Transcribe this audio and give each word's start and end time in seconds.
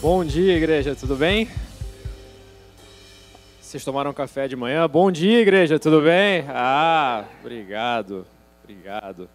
Bom 0.00 0.24
dia, 0.24 0.56
igreja, 0.56 0.94
tudo 0.94 1.16
bem? 1.16 1.48
Vocês 3.60 3.84
tomaram 3.84 4.12
café 4.12 4.46
de 4.46 4.54
manhã? 4.54 4.88
Bom 4.88 5.10
dia, 5.10 5.40
igreja, 5.40 5.76
tudo 5.76 6.00
bem? 6.00 6.44
Ah, 6.50 7.24
obrigado, 7.40 8.24
obrigado. 8.62 9.28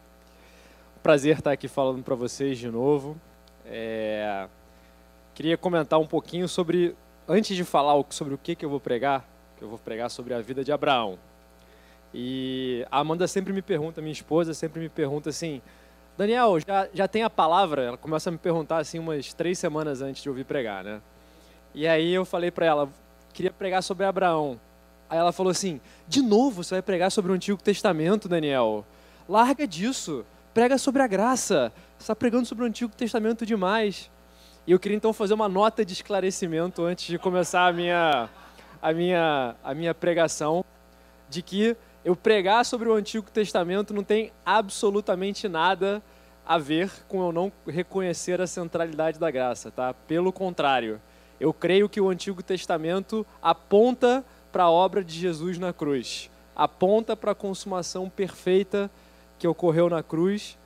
Prazer 1.04 1.38
estar 1.38 1.52
aqui 1.52 1.68
falando 1.68 2.02
para 2.02 2.16
vocês 2.16 2.58
de 2.58 2.72
novo. 2.72 3.18
É... 3.66 4.48
Queria 5.36 5.58
comentar 5.58 6.00
um 6.00 6.08
pouquinho 6.08 6.48
sobre, 6.48 6.96
antes 7.28 7.58
de 7.58 7.66
falar 7.66 8.02
sobre 8.10 8.34
o 8.34 8.38
que, 8.38 8.56
que 8.56 8.64
eu 8.64 8.70
vou 8.70 8.80
pregar, 8.80 9.28
que 9.58 9.66
eu 9.66 9.68
vou 9.68 9.78
pregar 9.78 10.10
sobre 10.10 10.34
a 10.34 10.40
vida 10.40 10.64
de 10.64 10.72
Abraão. 10.72 11.20
E 12.14 12.86
a 12.90 13.00
Amanda 13.00 13.28
sempre 13.28 13.52
me 13.52 13.62
pergunta, 13.62 14.00
minha 14.00 14.14
esposa 14.14 14.54
sempre 14.54 14.80
me 14.80 14.88
pergunta 14.88 15.30
assim, 15.30 15.62
Daniel, 16.16 16.60
já, 16.60 16.88
já 16.94 17.08
tem 17.08 17.24
a 17.24 17.30
palavra? 17.30 17.84
Ela 17.84 17.98
começa 17.98 18.30
a 18.30 18.32
me 18.32 18.38
perguntar 18.38 18.78
assim 18.78 19.00
umas 19.00 19.34
três 19.34 19.58
semanas 19.58 20.02
antes 20.02 20.22
de 20.22 20.30
ouvir 20.30 20.44
pregar, 20.44 20.84
né? 20.84 21.02
E 21.74 21.88
aí 21.88 22.14
eu 22.14 22.24
falei 22.24 22.52
para 22.52 22.66
ela, 22.68 22.90
queria 23.34 23.52
pregar 23.52 23.82
sobre 23.82 24.06
Abraão. 24.06 24.60
Aí 25.10 25.18
ela 25.18 25.32
falou 25.32 25.50
assim, 25.50 25.82
de 26.08 26.22
novo 26.22 26.64
você 26.64 26.76
vai 26.76 26.82
pregar 26.84 27.12
sobre 27.12 27.32
o 27.32 27.36
Antigo 27.36 27.62
Testamento, 27.62 28.30
Daniel? 28.30 28.86
Larga 29.28 29.66
disso, 29.66 30.24
prega 30.54 30.78
sobre 30.78 31.02
a 31.02 31.08
graça. 31.08 31.74
Você 31.98 32.04
está 32.04 32.16
pregando 32.16 32.46
sobre 32.46 32.64
o 32.64 32.68
Antigo 32.68 32.94
Testamento 32.96 33.44
demais. 33.44 34.12
E 34.68 34.72
eu 34.72 34.80
queria 34.80 34.96
então 34.96 35.14
fazer 35.14 35.34
uma 35.34 35.50
nota 35.50 35.84
de 35.84 35.94
esclarecimento 35.94 36.84
antes 36.84 37.06
de 37.08 37.18
começar 37.18 37.68
a 37.68 37.74
minha, 37.74 38.30
a 38.80 38.94
minha, 38.94 39.56
a 39.64 39.74
minha 39.74 39.96
pregação, 39.96 40.64
de 41.28 41.42
que 41.42 41.76
eu 42.06 42.16
pregar 42.16 42.66
sobre 42.66 42.88
o 42.88 42.94
Antigo 42.94 43.32
Testamento 43.32 43.94
não 43.94 44.04
tem 44.04 44.32
absolutamente 44.46 45.48
nada 45.48 46.04
a 46.46 46.58
ver 46.58 46.92
com 47.08 47.22
eu 47.22 47.32
não 47.32 47.52
reconhecer 47.68 48.42
a 48.42 48.48
centralidade 48.48 49.20
da 49.20 49.32
graça, 49.32 49.72
tá? 49.72 49.94
Pelo 49.94 50.32
contrário, 50.32 51.02
eu 51.40 51.54
creio 51.54 51.90
que 51.90 52.02
o 52.02 52.10
Antigo 52.10 52.44
Testamento 52.44 53.26
aponta 53.42 54.24
para 54.52 54.64
a 54.64 54.72
obra 54.72 55.04
de 55.04 55.14
Jesus 55.14 55.58
na 55.58 55.74
cruz, 55.74 56.30
aponta 56.56 57.16
para 57.16 57.32
a 57.32 57.36
consumação 57.36 58.10
perfeita 58.10 58.92
que 59.40 59.48
ocorreu 59.48 59.90
na 59.90 60.04
cruz. 60.04 60.58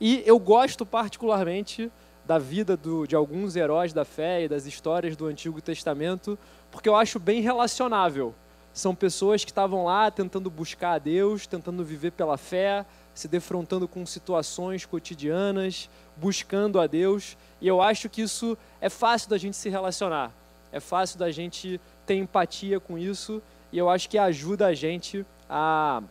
E 0.00 0.22
eu 0.26 0.38
gosto 0.38 0.84
particularmente 0.84 1.90
da 2.24 2.38
vida 2.38 2.76
do, 2.76 3.06
de 3.06 3.14
alguns 3.14 3.56
heróis 3.56 3.92
da 3.92 4.04
fé 4.04 4.44
e 4.44 4.48
das 4.48 4.66
histórias 4.66 5.16
do 5.16 5.26
Antigo 5.26 5.60
Testamento, 5.60 6.38
porque 6.70 6.88
eu 6.88 6.96
acho 6.96 7.18
bem 7.18 7.40
relacionável 7.40 8.34
são 8.76 8.94
pessoas 8.94 9.42
que 9.42 9.50
estavam 9.50 9.84
lá 9.84 10.10
tentando 10.10 10.50
buscar 10.50 10.92
a 10.92 10.98
Deus, 10.98 11.46
tentando 11.46 11.82
viver 11.82 12.10
pela 12.10 12.36
fé, 12.36 12.84
se 13.16 13.26
defrontando 13.26 13.88
com 13.88 14.04
situações 14.04 14.84
cotidianas, 14.84 15.88
buscando 16.18 16.78
a 16.78 16.86
Deus. 16.86 17.36
E 17.62 17.66
eu 17.66 17.80
acho 17.80 18.10
que 18.10 18.20
isso 18.20 18.58
é 18.78 18.90
fácil 18.90 19.30
da 19.30 19.38
gente 19.38 19.56
se 19.56 19.70
relacionar, 19.70 20.30
é 20.70 20.78
fácil 20.78 21.18
da 21.18 21.30
gente 21.30 21.80
ter 22.04 22.16
empatia 22.16 22.78
com 22.78 22.98
isso, 22.98 23.42
e 23.72 23.78
eu 23.78 23.88
acho 23.88 24.10
que 24.10 24.18
ajuda 24.18 24.66
a 24.66 24.74
gente 24.74 25.24
a 25.48 26.02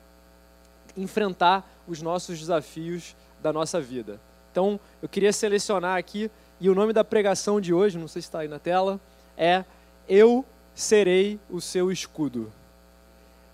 enfrentar 0.98 1.64
os 1.88 2.02
nossos 2.02 2.40
desafios 2.40 3.16
da 3.40 3.54
nossa 3.54 3.80
vida. 3.80 4.20
Então, 4.52 4.80
eu 5.00 5.08
queria 5.08 5.32
selecionar 5.32 5.98
aqui, 5.98 6.32
e 6.60 6.70
o 6.72 6.76
nome 6.76 6.92
da 6.92 7.04
pregação 7.04 7.62
de 7.62 7.72
hoje, 7.72 8.00
não 8.00 8.08
sei 8.08 8.24
se 8.24 8.30
está 8.30 8.40
aí 8.40 8.48
na 8.48 8.58
tela, 8.58 9.00
é 9.38 9.64
Eu 10.10 10.44
serei 10.74 11.40
o 11.52 11.62
seu 11.62 11.92
escudo. 11.92 12.52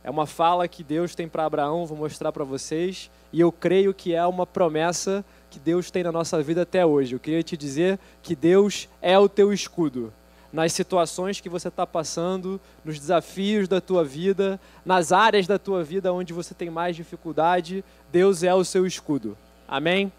É 0.03 0.09
uma 0.09 0.25
fala 0.25 0.67
que 0.67 0.83
Deus 0.83 1.13
tem 1.13 1.27
para 1.27 1.45
Abraão, 1.45 1.85
vou 1.85 1.97
mostrar 1.97 2.31
para 2.31 2.43
vocês, 2.43 3.11
e 3.31 3.39
eu 3.39 3.51
creio 3.51 3.93
que 3.93 4.15
é 4.15 4.25
uma 4.25 4.47
promessa 4.47 5.23
que 5.49 5.59
Deus 5.59 5.91
tem 5.91 6.03
na 6.03 6.11
nossa 6.11 6.41
vida 6.41 6.63
até 6.63 6.85
hoje. 6.85 7.13
Eu 7.13 7.19
queria 7.19 7.43
te 7.43 7.55
dizer 7.55 7.99
que 8.23 8.35
Deus 8.35 8.89
é 9.01 9.17
o 9.19 9.29
teu 9.29 9.53
escudo. 9.53 10.11
Nas 10.51 10.73
situações 10.73 11.39
que 11.39 11.47
você 11.47 11.67
está 11.67 11.85
passando, 11.85 12.59
nos 12.83 12.99
desafios 12.99 13.67
da 13.67 13.79
tua 13.79 14.03
vida, 14.03 14.59
nas 14.83 15.11
áreas 15.11 15.47
da 15.47 15.59
tua 15.59 15.83
vida 15.83 16.11
onde 16.11 16.33
você 16.33 16.53
tem 16.53 16.69
mais 16.69 16.95
dificuldade, 16.95 17.85
Deus 18.11 18.43
é 18.43 18.53
o 18.53 18.65
seu 18.65 18.85
escudo. 18.85 19.37
Amém? 19.67 20.11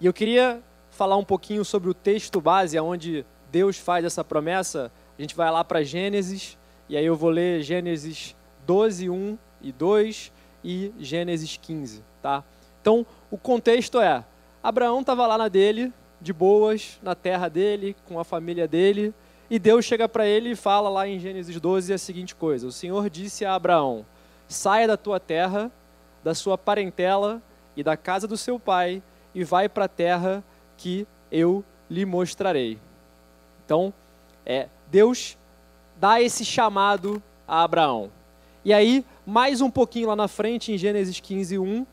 E 0.00 0.06
eu 0.06 0.12
queria 0.12 0.60
falar 0.90 1.16
um 1.16 1.24
pouquinho 1.24 1.64
sobre 1.64 1.88
o 1.88 1.94
texto 1.94 2.40
base, 2.40 2.78
onde 2.78 3.24
Deus 3.50 3.78
faz 3.78 4.04
essa 4.04 4.24
promessa, 4.24 4.90
a 5.18 5.22
gente 5.22 5.34
vai 5.34 5.50
lá 5.50 5.64
para 5.64 5.82
Gênesis, 5.82 6.58
e 6.88 6.96
aí 6.96 7.06
eu 7.06 7.16
vou 7.16 7.30
ler 7.30 7.62
Gênesis 7.62 8.34
12, 8.70 9.10
1 9.10 9.36
e 9.60 9.72
2 9.72 10.32
e 10.62 10.94
Gênesis 11.00 11.58
15, 11.60 12.04
tá? 12.22 12.44
Então, 12.80 13.04
o 13.28 13.36
contexto 13.36 13.98
é, 14.00 14.24
Abraão 14.62 15.00
estava 15.00 15.26
lá 15.26 15.36
na 15.36 15.48
dele, 15.48 15.92
de 16.20 16.32
boas, 16.32 17.00
na 17.02 17.16
terra 17.16 17.48
dele, 17.48 17.96
com 18.06 18.20
a 18.20 18.22
família 18.22 18.68
dele, 18.68 19.12
e 19.50 19.58
Deus 19.58 19.84
chega 19.84 20.08
para 20.08 20.24
ele 20.24 20.50
e 20.50 20.54
fala 20.54 20.88
lá 20.88 21.08
em 21.08 21.18
Gênesis 21.18 21.60
12 21.60 21.92
a 21.92 21.98
seguinte 21.98 22.32
coisa: 22.32 22.68
O 22.68 22.70
Senhor 22.70 23.10
disse 23.10 23.44
a 23.44 23.56
Abraão: 23.56 24.06
Saia 24.46 24.86
da 24.86 24.96
tua 24.96 25.18
terra, 25.18 25.68
da 26.22 26.32
sua 26.32 26.56
parentela 26.56 27.42
e 27.76 27.82
da 27.82 27.96
casa 27.96 28.28
do 28.28 28.36
seu 28.36 28.60
pai, 28.60 29.02
e 29.34 29.42
vai 29.42 29.68
para 29.68 29.86
a 29.86 29.88
terra 29.88 30.44
que 30.76 31.08
eu 31.32 31.64
lhe 31.90 32.06
mostrarei. 32.06 32.78
Então, 33.64 33.92
é, 34.46 34.68
Deus 34.88 35.36
dá 35.96 36.22
esse 36.22 36.44
chamado 36.44 37.20
a 37.48 37.64
Abraão. 37.64 38.12
E 38.62 38.74
aí, 38.74 39.06
mais 39.24 39.62
um 39.62 39.70
pouquinho 39.70 40.08
lá 40.08 40.16
na 40.16 40.28
frente, 40.28 40.70
em 40.70 40.76
Gênesis 40.76 41.18
15, 41.18 41.58
1, 41.58 41.86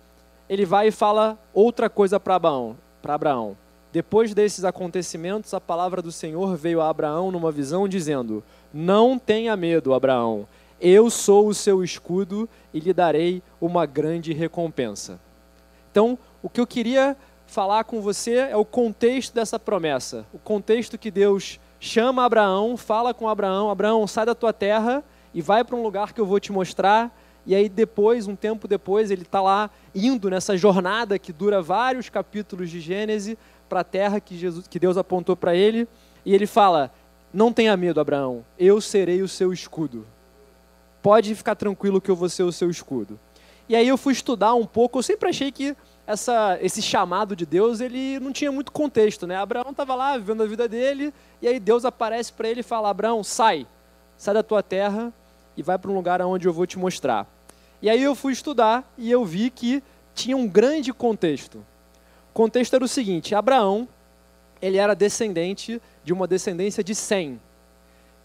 ele 0.49 0.65
vai 0.65 0.89
e 0.89 0.91
fala 0.91 1.39
outra 1.53 1.89
coisa 1.89 2.19
para 2.19 2.35
Abraão, 2.35 2.75
Abraão. 3.03 3.57
Depois 3.93 4.33
desses 4.33 4.65
acontecimentos, 4.65 5.53
a 5.53 5.61
palavra 5.61 6.01
do 6.01 6.11
Senhor 6.11 6.57
veio 6.57 6.81
a 6.81 6.89
Abraão 6.89 7.31
numa 7.31 7.53
visão, 7.53 7.87
dizendo: 7.87 8.43
Não 8.73 9.17
tenha 9.17 9.55
medo, 9.55 9.93
Abraão, 9.93 10.45
eu 10.79 11.09
sou 11.09 11.47
o 11.47 11.53
seu 11.53 11.81
escudo 11.81 12.49
e 12.73 12.81
lhe 12.81 12.93
darei 12.93 13.41
uma 13.61 13.85
grande 13.85 14.33
recompensa. 14.33 15.21
Então, 15.89 16.19
o 16.43 16.49
que 16.49 16.59
eu 16.59 16.67
queria 16.67 17.15
falar 17.45 17.85
com 17.85 18.01
você 18.01 18.35
é 18.35 18.57
o 18.57 18.65
contexto 18.65 19.33
dessa 19.33 19.57
promessa, 19.57 20.25
o 20.33 20.37
contexto 20.37 20.97
que 20.97 21.09
Deus 21.09 21.61
chama 21.79 22.25
Abraão, 22.25 22.75
fala 22.75 23.13
com 23.13 23.29
Abraão: 23.29 23.69
Abraão, 23.69 24.05
sai 24.05 24.25
da 24.25 24.35
tua 24.35 24.51
terra 24.51 25.01
e 25.37 25.41
vai 25.41 25.63
para 25.63 25.75
um 25.75 25.83
lugar 25.83 26.13
que 26.13 26.19
eu 26.19 26.25
vou 26.25 26.39
te 26.39 26.51
mostrar. 26.51 27.15
E 27.45 27.53
aí 27.53 27.69
depois, 27.69 28.27
um 28.27 28.35
tempo 28.35 28.67
depois, 28.67 29.11
ele 29.11 29.21
está 29.21 29.39
lá 29.39 29.69
indo 29.93 30.31
nessa 30.31 30.57
jornada 30.57 31.19
que 31.19 31.31
dura 31.31 31.61
vários 31.61 32.09
capítulos 32.09 32.71
de 32.71 32.79
Gênesis 32.79 33.37
para 33.69 33.81
a 33.81 33.83
terra 33.83 34.19
que, 34.19 34.35
Jesus, 34.35 34.67
que 34.67 34.79
Deus 34.79 34.97
apontou 34.97 35.35
para 35.35 35.55
ele. 35.55 35.87
E 36.25 36.33
ele 36.33 36.47
fala: 36.47 36.91
Não 37.31 37.53
tenha 37.53 37.77
medo, 37.77 38.01
Abraão, 38.01 38.43
eu 38.57 38.81
serei 38.81 39.21
o 39.21 39.27
seu 39.27 39.53
escudo. 39.53 40.07
Pode 41.03 41.35
ficar 41.35 41.53
tranquilo 41.53 42.01
que 42.01 42.09
eu 42.09 42.15
vou 42.15 42.29
ser 42.29 42.41
o 42.41 42.51
seu 42.51 42.71
escudo. 42.71 43.19
E 43.69 43.75
aí 43.75 43.87
eu 43.87 43.95
fui 43.95 44.13
estudar 44.13 44.55
um 44.55 44.65
pouco, 44.65 44.97
eu 44.97 45.03
sempre 45.03 45.29
achei 45.29 45.51
que 45.51 45.77
essa, 46.07 46.57
esse 46.63 46.81
chamado 46.81 47.35
de 47.35 47.45
Deus 47.45 47.79
ele 47.79 48.19
não 48.19 48.31
tinha 48.31 48.51
muito 48.51 48.71
contexto, 48.71 49.27
né? 49.27 49.35
Abraão 49.35 49.69
estava 49.69 49.93
lá 49.93 50.17
vivendo 50.17 50.41
a 50.41 50.47
vida 50.47 50.67
dele, 50.67 51.13
e 51.43 51.47
aí 51.47 51.59
Deus 51.59 51.85
aparece 51.85 52.33
para 52.33 52.49
ele 52.49 52.61
e 52.61 52.63
fala: 52.63 52.89
Abraão, 52.89 53.23
sai, 53.23 53.67
sai 54.17 54.33
da 54.33 54.41
tua 54.41 54.63
terra 54.63 55.13
e 55.57 55.63
vai 55.63 55.77
para 55.77 55.91
um 55.91 55.95
lugar 55.95 56.21
onde 56.21 56.47
eu 56.47 56.53
vou 56.53 56.67
te 56.67 56.77
mostrar. 56.77 57.27
E 57.81 57.89
aí 57.89 58.01
eu 58.01 58.15
fui 58.15 58.31
estudar 58.31 58.89
e 58.97 59.11
eu 59.11 59.25
vi 59.25 59.49
que 59.49 59.83
tinha 60.13 60.37
um 60.37 60.47
grande 60.47 60.93
contexto. 60.93 61.57
O 62.29 62.33
contexto 62.33 62.75
era 62.75 62.85
o 62.85 62.87
seguinte: 62.87 63.35
Abraão, 63.35 63.87
ele 64.61 64.77
era 64.77 64.95
descendente 64.95 65.81
de 66.03 66.13
uma 66.13 66.27
descendência 66.27 66.83
de 66.83 66.95
Sem, 66.95 67.41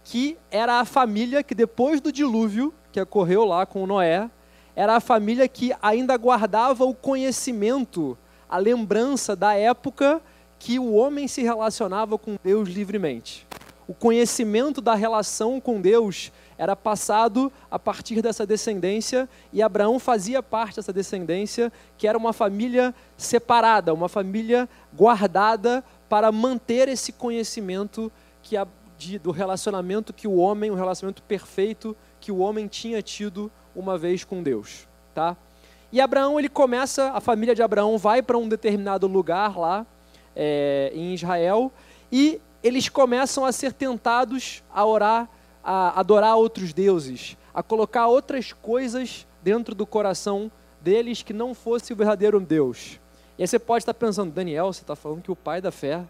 que 0.05 0.37
era 0.51 0.81
a 0.81 0.85
família 0.85 1.43
que 1.43 1.55
depois 1.55 2.01
do 2.01 2.13
dilúvio 2.13 2.73
que 2.93 3.01
ocorreu 3.01 3.45
lá 3.45 3.65
com 3.65 3.87
Noé, 3.87 4.31
era 4.77 4.97
a 4.97 5.01
família 5.01 5.49
que 5.49 5.73
ainda 5.83 6.17
guardava 6.17 6.85
o 6.85 6.95
conhecimento, 6.95 8.17
a 8.49 8.59
lembrança 8.59 9.35
da 9.35 9.55
época 9.55 10.21
que 10.59 10.79
o 10.79 10.93
homem 10.93 11.27
se 11.27 11.43
relacionava 11.43 12.17
com 12.17 12.37
Deus 12.43 12.69
livremente. 12.69 13.47
O 13.87 13.95
conhecimento 13.95 14.81
da 14.81 14.95
relação 14.95 15.61
com 15.61 15.81
Deus 15.81 16.31
era 16.59 16.77
passado 16.77 17.53
a 17.71 17.79
partir 17.79 18.23
dessa 18.23 18.47
descendência 18.47 19.29
e 19.53 19.63
Abraão 19.63 19.99
fazia 19.99 20.43
parte 20.43 20.77
dessa 20.77 20.93
descendência, 20.93 21.73
que 21.97 22.07
era 22.07 22.17
uma 22.17 22.33
família 22.33 22.95
separada, 23.17 23.93
uma 23.93 24.09
família 24.09 24.69
guardada 24.95 25.85
para 26.09 26.31
manter 26.31 26.89
esse 26.89 27.13
conhecimento 27.13 28.11
que 28.43 28.57
a, 28.57 28.67
de, 28.99 29.19
do 29.19 29.31
relacionamento 29.31 30.13
que 30.13 30.29
o 30.29 30.37
homem, 30.37 30.71
o 30.71 30.75
relacionamento 30.75 31.23
perfeito 31.23 31.97
que 32.21 32.31
o 32.31 32.39
homem 32.39 32.67
tinha 32.67 33.03
tido 33.03 33.51
uma 33.75 33.97
vez 33.97 34.25
com 34.25 34.43
Deus, 34.43 34.87
tá? 35.15 35.37
E 35.91 36.01
Abraão 36.01 36.39
ele 36.39 36.49
começa, 36.49 37.11
a 37.11 37.21
família 37.21 37.55
de 37.55 37.63
Abraão 37.63 37.99
vai 37.99 38.23
para 38.23 38.39
um 38.39 38.49
determinado 38.49 39.07
lugar 39.07 39.59
lá 39.59 39.87
é, 40.35 40.91
em 40.95 41.13
Israel 41.13 41.71
e 42.11 42.41
eles 42.63 42.89
começam 42.89 43.45
a 43.45 43.53
ser 43.53 43.73
tentados 43.73 44.63
a 44.73 44.87
orar, 44.87 45.29
a 45.63 45.99
adorar 45.99 46.37
outros 46.37 46.73
deuses, 46.73 47.37
a 47.55 47.63
colocar 47.63 48.07
outras 48.07 48.53
coisas 48.53 49.27
dentro 49.43 49.75
do 49.75 49.87
coração 49.87 50.51
deles 50.81 51.23
que 51.23 51.33
não 51.33 51.55
fosse 51.55 51.93
o 51.93 51.97
verdadeiro 51.97 52.41
Deus. 52.41 53.01
E 53.39 53.43
aí 53.43 53.49
você 53.49 53.59
pode 53.59 53.83
estar 53.83 53.95
pensando, 53.95 54.33
Daniel, 54.33 54.73
você 54.73 54.83
está 54.83 54.97
falando 54.97 55.23
que 55.23 55.31
o 55.31 55.37
pai 55.37 55.61
da 55.61 55.71
fé 55.71 56.05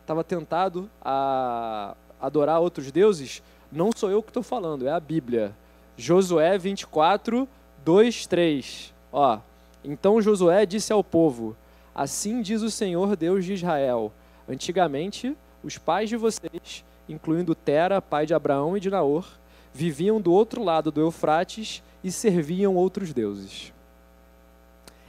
estava 0.00 0.22
tentado 0.22 0.90
a 1.02 1.94
adorar 2.20 2.60
outros 2.60 2.90
deuses, 2.90 3.42
não 3.70 3.90
sou 3.94 4.10
eu 4.10 4.22
que 4.22 4.30
estou 4.30 4.42
falando, 4.42 4.86
é 4.86 4.90
a 4.90 5.00
Bíblia. 5.00 5.54
Josué 5.96 6.56
24, 6.58 7.48
2, 7.84 8.26
3. 8.26 8.94
Ó, 9.12 9.38
então 9.84 10.20
Josué 10.20 10.66
disse 10.66 10.92
ao 10.92 11.02
povo: 11.02 11.56
Assim 11.94 12.42
diz 12.42 12.62
o 12.62 12.70
Senhor 12.70 13.16
Deus 13.16 13.44
de 13.44 13.54
Israel: 13.54 14.12
Antigamente, 14.48 15.36
os 15.62 15.78
pais 15.78 16.08
de 16.08 16.16
vocês, 16.16 16.84
incluindo 17.08 17.54
Tera, 17.54 18.00
pai 18.02 18.26
de 18.26 18.34
Abraão 18.34 18.76
e 18.76 18.80
de 18.80 18.90
Naor, 18.90 19.26
viviam 19.72 20.20
do 20.20 20.32
outro 20.32 20.62
lado 20.62 20.90
do 20.90 21.00
Eufrates 21.00 21.82
e 22.02 22.10
serviam 22.10 22.74
outros 22.74 23.12
deuses. 23.12 23.72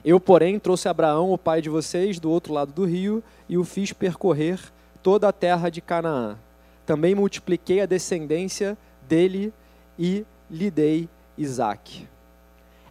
Eu, 0.03 0.19
porém, 0.19 0.59
trouxe 0.59 0.87
Abraão, 0.87 1.31
o 1.31 1.37
pai 1.37 1.61
de 1.61 1.69
vocês, 1.69 2.19
do 2.19 2.29
outro 2.29 2.53
lado 2.53 2.71
do 2.71 2.85
rio 2.85 3.23
e 3.49 3.57
o 3.57 3.63
fiz 3.63 3.91
percorrer 3.91 4.59
toda 5.03 5.27
a 5.27 5.33
terra 5.33 5.69
de 5.69 5.81
Canaã. 5.81 6.37
Também 6.85 7.13
multipliquei 7.13 7.81
a 7.81 7.85
descendência 7.85 8.77
dele 9.07 9.53
e 9.99 10.25
lhe 10.49 10.71
dei 10.71 11.09
Isaac. 11.37 12.07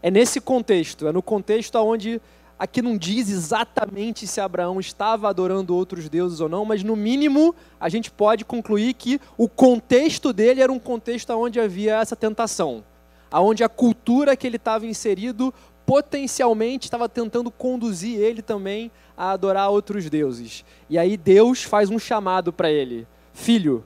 É 0.03 0.11
nesse 0.11 0.41
contexto, 0.41 1.09
é 1.09 1.13
no 1.13 1.23
contexto 1.23 1.77
onde 1.77 2.21
aqui 2.59 2.81
não 2.81 2.97
diz 2.97 3.29
exatamente 3.29 4.27
se 4.27 4.41
Abraão 4.41 4.81
estava 4.81 5.29
adorando 5.29 5.75
outros 5.75 6.09
deuses 6.09 6.41
ou 6.41 6.49
não, 6.49 6.65
mas 6.65 6.83
no 6.83 6.97
mínimo 6.97 7.55
a 7.79 7.89
gente 7.89 8.11
pode 8.11 8.45
concluir 8.45 8.95
que 8.95 9.21
o 9.37 9.49
contexto 9.49 10.33
dele 10.33 10.63
era 10.63 10.73
um 10.73 10.79
contexto 10.79 11.31
onde 11.31 11.61
havia 11.61 12.01
essa 12.01 12.17
tentação, 12.17 12.85
aonde 13.31 13.63
a 13.63 13.69
cultura 13.69 14.37
que 14.37 14.47
ele 14.47 14.57
estava 14.57 14.87
inserido 14.87 15.53
potencialmente 15.85 16.87
estava 16.87 17.09
tentando 17.09 17.51
conduzir 17.51 18.19
ele 18.19 18.43
também 18.43 18.91
a 19.17 19.31
adorar 19.31 19.71
outros 19.71 20.11
deuses. 20.11 20.65
E 20.91 20.99
aí 20.99 21.17
Deus 21.17 21.63
faz 21.63 21.89
um 21.89 21.99
chamado 21.99 22.53
para 22.53 22.71
ele: 22.71 23.07
Filho, 23.33 23.85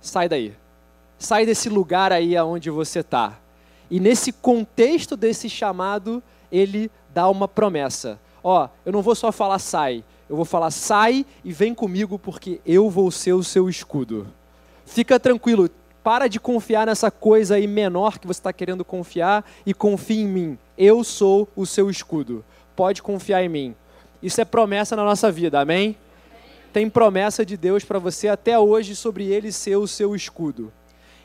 sai 0.00 0.28
daí. 0.28 0.54
Sai 1.18 1.44
desse 1.44 1.68
lugar 1.68 2.12
aí 2.12 2.36
aonde 2.36 2.70
você 2.70 3.00
está. 3.00 3.38
E 3.90 3.98
nesse 3.98 4.32
contexto 4.32 5.16
desse 5.16 5.50
chamado, 5.50 6.22
ele 6.50 6.90
dá 7.12 7.28
uma 7.28 7.48
promessa. 7.48 8.18
Ó, 8.42 8.68
eu 8.84 8.92
não 8.92 9.02
vou 9.02 9.14
só 9.14 9.30
falar 9.30 9.58
sai, 9.58 10.04
eu 10.28 10.36
vou 10.36 10.44
falar 10.44 10.70
sai 10.70 11.26
e 11.44 11.52
vem 11.52 11.74
comigo 11.74 12.18
porque 12.18 12.60
eu 12.64 12.88
vou 12.88 13.10
ser 13.10 13.32
o 13.32 13.42
seu 13.42 13.68
escudo. 13.68 14.26
Fica 14.86 15.20
tranquilo, 15.20 15.68
para 16.02 16.28
de 16.28 16.40
confiar 16.40 16.86
nessa 16.86 17.10
coisa 17.10 17.56
aí 17.56 17.66
menor 17.66 18.18
que 18.18 18.26
você 18.26 18.40
está 18.40 18.52
querendo 18.52 18.84
confiar 18.84 19.44
e 19.66 19.74
confie 19.74 20.20
em 20.20 20.26
mim. 20.26 20.58
Eu 20.76 21.04
sou 21.04 21.48
o 21.54 21.66
seu 21.66 21.90
escudo. 21.90 22.44
Pode 22.74 23.02
confiar 23.02 23.44
em 23.44 23.48
mim. 23.48 23.76
Isso 24.22 24.40
é 24.40 24.44
promessa 24.44 24.96
na 24.96 25.04
nossa 25.04 25.30
vida, 25.30 25.60
amém? 25.60 25.96
Tem 26.72 26.88
promessa 26.88 27.44
de 27.44 27.56
Deus 27.56 27.84
para 27.84 27.98
você 27.98 28.28
até 28.28 28.58
hoje 28.58 28.94
sobre 28.94 29.24
ele 29.24 29.52
ser 29.52 29.76
o 29.76 29.86
seu 29.86 30.14
escudo. 30.14 30.72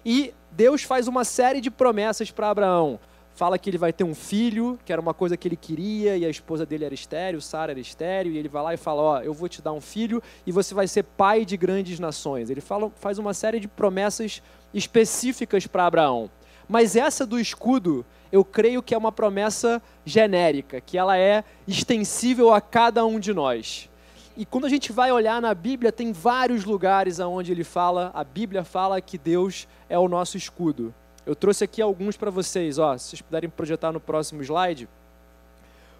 E 0.05 0.33
Deus 0.51 0.83
faz 0.83 1.07
uma 1.07 1.23
série 1.23 1.61
de 1.61 1.69
promessas 1.69 2.31
para 2.31 2.49
Abraão. 2.49 2.99
Fala 3.35 3.59
que 3.59 3.69
ele 3.69 3.77
vai 3.77 3.91
ter 3.91 4.05
um 4.05 4.15
filho, 4.15 4.79
que 4.85 4.93
era 4.93 5.01
uma 5.01 5.13
coisa 5.13 5.35
que 5.35 5.45
ele 5.45 5.57
queria, 5.57 6.15
e 6.15 6.25
a 6.25 6.29
esposa 6.29 6.65
dele 6.65 6.85
era 6.85 6.93
estéreo, 6.93 7.41
Sara 7.41 7.73
era 7.73 7.79
estéreo, 7.81 8.31
e 8.31 8.37
ele 8.37 8.47
vai 8.47 8.63
lá 8.63 8.73
e 8.73 8.77
fala: 8.77 9.01
Ó, 9.01 9.19
eu 9.19 9.33
vou 9.33 9.49
te 9.49 9.61
dar 9.61 9.73
um 9.73 9.81
filho 9.81 10.23
e 10.47 10.53
você 10.53 10.73
vai 10.73 10.87
ser 10.87 11.03
pai 11.03 11.43
de 11.43 11.57
grandes 11.57 11.99
nações. 11.99 12.49
Ele 12.49 12.61
fala, 12.61 12.89
faz 12.95 13.19
uma 13.19 13.33
série 13.33 13.59
de 13.59 13.67
promessas 13.67 14.41
específicas 14.73 15.67
para 15.67 15.85
Abraão. 15.85 16.29
Mas 16.67 16.95
essa 16.95 17.25
do 17.25 17.37
escudo, 17.37 18.05
eu 18.31 18.45
creio 18.45 18.81
que 18.81 18.95
é 18.95 18.97
uma 18.97 19.11
promessa 19.11 19.81
genérica, 20.05 20.79
que 20.79 20.97
ela 20.97 21.17
é 21.17 21.43
extensível 21.67 22.53
a 22.53 22.61
cada 22.61 23.05
um 23.05 23.19
de 23.19 23.33
nós. 23.33 23.89
E 24.37 24.45
quando 24.45 24.63
a 24.63 24.69
gente 24.69 24.93
vai 24.93 25.11
olhar 25.11 25.41
na 25.41 25.53
Bíblia, 25.53 25.91
tem 25.91 26.13
vários 26.13 26.63
lugares 26.63 27.19
aonde 27.19 27.51
ele 27.51 27.65
fala, 27.65 28.11
a 28.13 28.23
Bíblia 28.23 28.63
fala 28.63 29.01
que 29.01 29.17
Deus 29.17 29.67
é 29.89 29.99
o 29.99 30.07
nosso 30.07 30.37
escudo. 30.37 30.93
Eu 31.25 31.35
trouxe 31.35 31.63
aqui 31.63 31.81
alguns 31.81 32.15
para 32.15 32.29
vocês, 32.29 32.77
ó, 32.77 32.97
se 32.97 33.09
vocês 33.09 33.21
puderem 33.21 33.49
projetar 33.49 33.91
no 33.91 33.99
próximo 33.99 34.43
slide. 34.43 34.87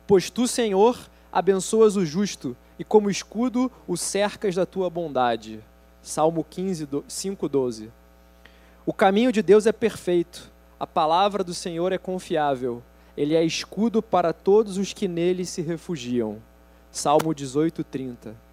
Pois 0.06 0.30
tu, 0.30 0.48
Senhor, 0.48 0.98
abençoas 1.32 1.96
o 1.96 2.06
justo 2.06 2.56
e 2.78 2.84
como 2.84 3.10
escudo 3.10 3.72
o 3.88 3.98
cercas 3.98 4.54
da 4.54 4.66
tua 4.66 4.90
bondade. 4.90 5.60
Salmo 6.02 6.46
15, 6.48 6.88
5, 7.08 7.50
12. 7.50 7.92
O 8.86 8.94
caminho 8.94 9.32
de 9.32 9.42
Deus 9.42 9.66
é 9.66 9.72
perfeito, 9.72 10.52
a 10.80 10.86
palavra 10.86 11.44
do 11.44 11.56
Senhor 11.56 11.92
é 11.92 11.98
confiável, 11.98 12.84
ele 13.18 13.34
é 13.34 13.44
escudo 13.44 14.04
para 14.04 14.32
todos 14.32 14.78
os 14.78 14.94
que 14.94 15.08
nele 15.08 15.46
se 15.46 15.62
refugiam. 15.62 16.38
Salmo 16.92 17.34
18, 17.34 17.84
30. 17.84 18.45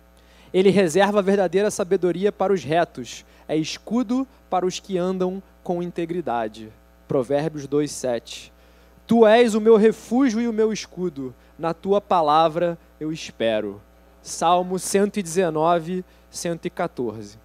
Ele 0.53 0.71
reserva 0.71 1.21
a 1.21 1.23
verdadeira 1.23 1.71
sabedoria 1.71 2.31
para 2.31 2.53
os 2.53 2.63
retos, 2.63 3.25
é 3.49 3.57
escudo 3.57 4.27
para 4.51 4.67
os 4.67 4.79
que 4.79 4.99
andam 4.99 5.43
com 5.63 5.83
integridade. 5.83 6.71
Provérbios 7.09 7.67
2, 7.67 7.91
7. 7.91 8.53
Tu 9.07 9.27
és 9.27 9.55
o 9.55 9.61
meu 9.61 9.77
refúgio 9.77 10.41
e 10.41 10.49
o 10.49 10.53
meu 10.53 10.73
escudo, 10.73 11.35
na 11.59 11.73
tua 11.75 12.01
palavra 12.01 12.79
eu 13.01 13.13
espero. 13.13 13.81
Salmo 14.23 14.79
119, 14.79 16.05
114. 16.31 17.39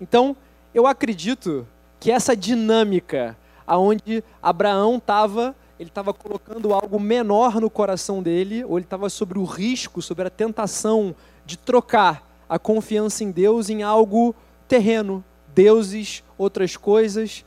Então, 0.00 0.36
eu 0.72 0.86
acredito 0.86 1.66
que 1.98 2.10
essa 2.10 2.36
dinâmica 2.36 3.36
aonde 3.66 4.22
Abraão 4.42 4.96
estava 4.96 5.54
ele 5.78 5.88
estava 5.88 6.14
colocando 6.14 6.72
algo 6.72 7.00
menor 7.00 7.60
no 7.60 7.68
coração 7.68 8.22
dele, 8.22 8.64
ou 8.64 8.78
ele 8.78 8.86
estava 8.86 9.10
sobre 9.10 9.40
o 9.40 9.44
risco, 9.44 10.00
sobre 10.00 10.26
a 10.26 10.30
tentação 10.30 11.14
de 11.44 11.58
trocar 11.58 12.22
a 12.48 12.58
confiança 12.58 13.24
em 13.24 13.30
Deus 13.30 13.70
em 13.70 13.82
algo 13.82 14.34
terreno, 14.68 15.24
deuses, 15.54 16.22
outras 16.36 16.76
coisas. 16.76 17.44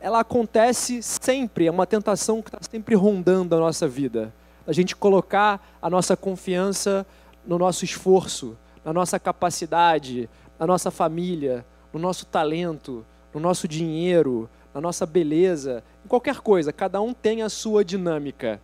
Ela 0.00 0.20
acontece 0.20 1.02
sempre, 1.02 1.66
é 1.66 1.70
uma 1.70 1.86
tentação 1.86 2.40
que 2.40 2.48
está 2.48 2.58
sempre 2.70 2.94
rondando 2.94 3.54
a 3.54 3.58
nossa 3.58 3.86
vida. 3.86 4.32
A 4.66 4.72
gente 4.72 4.96
colocar 4.96 5.76
a 5.80 5.90
nossa 5.90 6.16
confiança 6.16 7.06
no 7.46 7.58
nosso 7.58 7.84
esforço, 7.84 8.56
na 8.84 8.92
nossa 8.92 9.18
capacidade, 9.18 10.28
na 10.58 10.66
nossa 10.66 10.90
família, 10.90 11.64
no 11.92 11.98
nosso 11.98 12.26
talento, 12.26 13.04
no 13.34 13.40
nosso 13.40 13.66
dinheiro, 13.66 14.48
na 14.74 14.80
nossa 14.80 15.04
beleza, 15.04 15.82
em 16.04 16.08
qualquer 16.08 16.40
coisa. 16.40 16.72
Cada 16.72 17.00
um 17.00 17.12
tem 17.12 17.42
a 17.42 17.48
sua 17.48 17.84
dinâmica. 17.84 18.60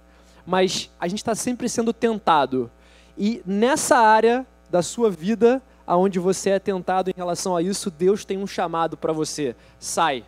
Mas 0.47 0.91
a 1.01 1.09
gente 1.09 1.19
está 1.19 1.35
sempre 1.35 1.69
sendo 1.69 1.93
tentado. 1.93 2.71
E 3.19 3.43
nessa 3.45 3.99
área 3.99 4.47
da 4.71 4.83
sua 4.83 5.11
vida, 5.11 5.61
aonde 5.87 6.19
você 6.19 6.51
é 6.51 6.59
tentado 6.59 7.11
em 7.11 7.15
relação 7.17 7.57
a 7.57 7.63
isso, 7.63 7.91
Deus 7.91 8.25
tem 8.25 8.39
um 8.39 8.47
chamado 8.47 8.97
para 8.97 9.13
você. 9.13 9.55
Sai. 9.79 10.25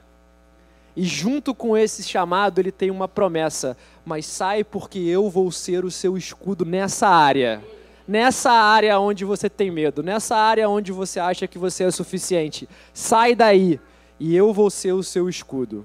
E 0.95 1.05
junto 1.05 1.55
com 1.55 1.77
esse 1.77 2.03
chamado, 2.03 2.59
ele 2.59 2.73
tem 2.73 2.91
uma 2.91 3.09
promessa. 3.09 3.77
Mas 4.05 4.27
sai 4.27 4.65
porque 4.65 4.99
eu 4.99 5.29
vou 5.29 5.51
ser 5.51 5.85
o 5.85 5.91
seu 5.91 6.17
escudo 6.17 6.65
nessa 6.65 7.09
área. 7.09 7.63
Nessa 8.07 8.51
área 8.51 8.99
onde 8.99 9.25
você 9.25 9.51
tem 9.51 9.71
medo, 9.71 10.03
nessa 10.03 10.35
área 10.35 10.69
onde 10.69 10.93
você 10.93 11.21
acha 11.21 11.47
que 11.47 11.59
você 11.59 11.85
é 11.85 11.91
suficiente. 11.91 12.69
Sai 12.93 13.35
daí 13.35 13.79
e 14.19 14.35
eu 14.35 14.53
vou 14.53 14.71
ser 14.71 14.93
o 14.93 15.03
seu 15.03 15.29
escudo. 15.29 15.85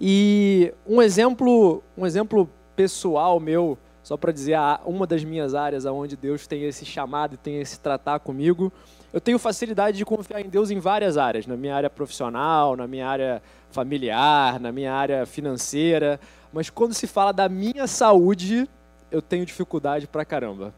E 0.00 0.72
um 0.86 1.02
exemplo, 1.02 1.82
um 1.96 2.06
exemplo 2.06 2.48
pessoal 2.74 3.38
meu, 3.38 3.76
só 4.02 4.16
para 4.16 4.32
dizer 4.32 4.56
uma 4.84 5.06
das 5.06 5.22
minhas 5.24 5.54
áreas 5.54 5.86
aonde 5.86 6.16
Deus 6.16 6.46
tem 6.46 6.64
esse 6.64 6.84
chamado 6.84 7.34
e 7.34 7.36
tem 7.36 7.60
esse 7.60 7.78
tratar 7.78 8.18
comigo, 8.20 8.72
eu 9.12 9.20
tenho 9.20 9.38
facilidade 9.38 9.96
de 9.96 10.04
confiar 10.04 10.40
em 10.40 10.48
Deus 10.48 10.70
em 10.70 10.78
várias 10.78 11.16
áreas, 11.16 11.46
na 11.46 11.56
minha 11.56 11.74
área 11.74 11.90
profissional, 11.90 12.76
na 12.76 12.86
minha 12.86 13.06
área 13.08 13.42
familiar, 13.70 14.58
na 14.60 14.72
minha 14.72 14.92
área 14.92 15.26
financeira, 15.26 16.20
mas 16.52 16.70
quando 16.70 16.94
se 16.94 17.06
fala 17.06 17.32
da 17.32 17.48
minha 17.48 17.86
saúde, 17.86 18.68
eu 19.10 19.20
tenho 19.20 19.44
dificuldade 19.44 20.06
pra 20.06 20.24
caramba. 20.24 20.72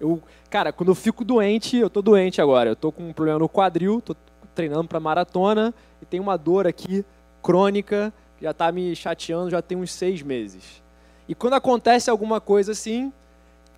Eu, 0.00 0.20
cara, 0.50 0.72
quando 0.72 0.90
eu 0.90 0.94
fico 0.94 1.24
doente, 1.24 1.76
eu 1.76 1.88
tô 1.88 2.02
doente 2.02 2.40
agora, 2.40 2.70
eu 2.70 2.76
tô 2.76 2.90
com 2.90 3.08
um 3.08 3.12
problema 3.12 3.38
no 3.38 3.48
quadril, 3.48 4.00
tô 4.00 4.16
treinando 4.54 4.88
para 4.88 5.00
maratona 5.00 5.74
e 6.00 6.06
tem 6.06 6.20
uma 6.20 6.36
dor 6.36 6.66
aqui 6.66 7.04
crônica 7.42 8.12
já 8.40 8.50
está 8.50 8.70
me 8.70 8.94
chateando 8.94 9.50
já 9.50 9.62
tem 9.62 9.76
uns 9.78 9.92
seis 9.92 10.22
meses. 10.22 10.82
E 11.28 11.34
quando 11.34 11.54
acontece 11.54 12.10
alguma 12.10 12.40
coisa 12.40 12.72
assim, 12.72 13.12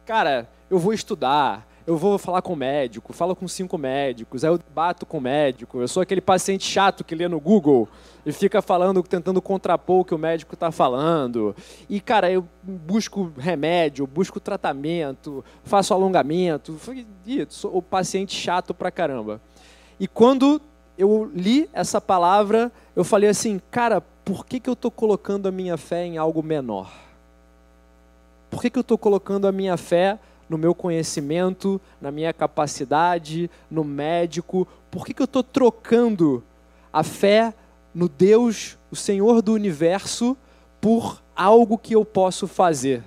cara, 0.05 0.49
eu 0.69 0.79
vou 0.79 0.93
estudar, 0.93 1.67
eu 1.87 1.97
vou 1.97 2.19
falar 2.19 2.43
com 2.43 2.55
o 2.55 2.57
médico, 2.57 3.13
falo 3.13 3.37
com 3.37 3.47
cinco 3.47 3.79
médicos, 3.79 4.43
aí 4.43 4.51
eu 4.51 4.59
bato 4.75 5.07
com 5.07 5.19
o 5.19 5.21
médico, 5.21 5.81
eu 5.81 5.87
sou 5.87 6.03
aquele 6.03 6.21
paciente 6.21 6.65
chato 6.65 7.05
que 7.05 7.15
lê 7.15 7.29
no 7.29 7.39
Google 7.39 7.89
e 8.25 8.33
fica 8.33 8.61
falando, 8.61 9.01
tentando 9.05 9.41
contrapor 9.41 10.01
o 10.01 10.05
que 10.05 10.15
o 10.15 10.19
médico 10.19 10.55
está 10.55 10.73
falando. 10.73 11.55
E, 11.89 12.01
cara, 12.01 12.29
eu 12.29 12.45
busco 12.61 13.33
remédio, 13.39 14.05
busco 14.05 14.41
tratamento, 14.41 15.45
faço 15.63 15.95
alongamento, 15.95 16.77
e 17.25 17.47
sou 17.49 17.77
o 17.77 17.81
paciente 17.81 18.35
chato 18.35 18.75
pra 18.75 18.91
caramba. 18.91 19.41
E 20.01 20.09
quando 20.09 20.61
eu 20.99 21.31
li 21.33 21.71
essa 21.73 22.01
palavra, 22.01 22.73
eu 22.97 23.05
falei 23.05 23.31
assim, 23.31 23.61
cara, 23.71 24.01
por 24.01 24.45
que, 24.45 24.59
que 24.59 24.69
eu 24.69 24.73
estou 24.75 24.91
colocando 24.91 25.47
a 25.47 25.53
minha 25.53 25.77
fé 25.77 26.05
em 26.05 26.19
algo 26.19 26.43
menor? 26.43 27.06
Por 28.57 28.63
que, 28.63 28.71
que 28.71 28.79
eu 28.79 28.81
estou 28.81 28.97
colocando 28.97 29.47
a 29.47 29.53
minha 29.53 29.77
fé 29.77 30.19
no 30.49 30.57
meu 30.57 30.75
conhecimento, 30.75 31.79
na 32.01 32.11
minha 32.11 32.33
capacidade, 32.33 33.51
no 33.71 33.85
médico? 33.85 34.67
Por 34.91 35.05
que, 35.05 35.13
que 35.13 35.21
eu 35.21 35.27
estou 35.27 35.43
trocando 35.43 36.43
a 36.91 37.03
fé 37.03 37.53
no 37.95 38.09
Deus, 38.09 38.79
o 38.91 38.97
Senhor 38.97 39.43
do 39.43 39.53
universo, 39.53 40.35
por 40.81 41.23
algo 41.37 41.77
que 41.77 41.95
eu 41.95 42.03
posso 42.03 42.49
fazer? 42.49 43.05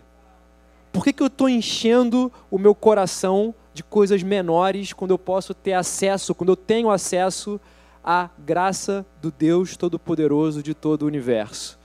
Por 0.92 1.04
que, 1.04 1.12
que 1.12 1.24
eu 1.24 1.26
estou 1.26 1.50
enchendo 1.50 2.32
o 2.52 2.60
meu 2.60 2.76
coração 2.76 3.52
de 3.74 3.82
coisas 3.82 4.22
menores 4.22 4.94
quando 4.94 5.10
eu 5.10 5.18
posso 5.18 5.56
ter 5.56 5.74
acesso, 5.74 6.36
quando 6.36 6.50
eu 6.50 6.56
tenho 6.56 6.92
acesso 6.92 7.60
à 8.04 8.30
graça 8.38 9.04
do 9.20 9.32
Deus 9.32 9.76
Todo-Poderoso 9.76 10.62
de 10.62 10.76
todo 10.76 11.02
o 11.02 11.08
universo? 11.08 11.80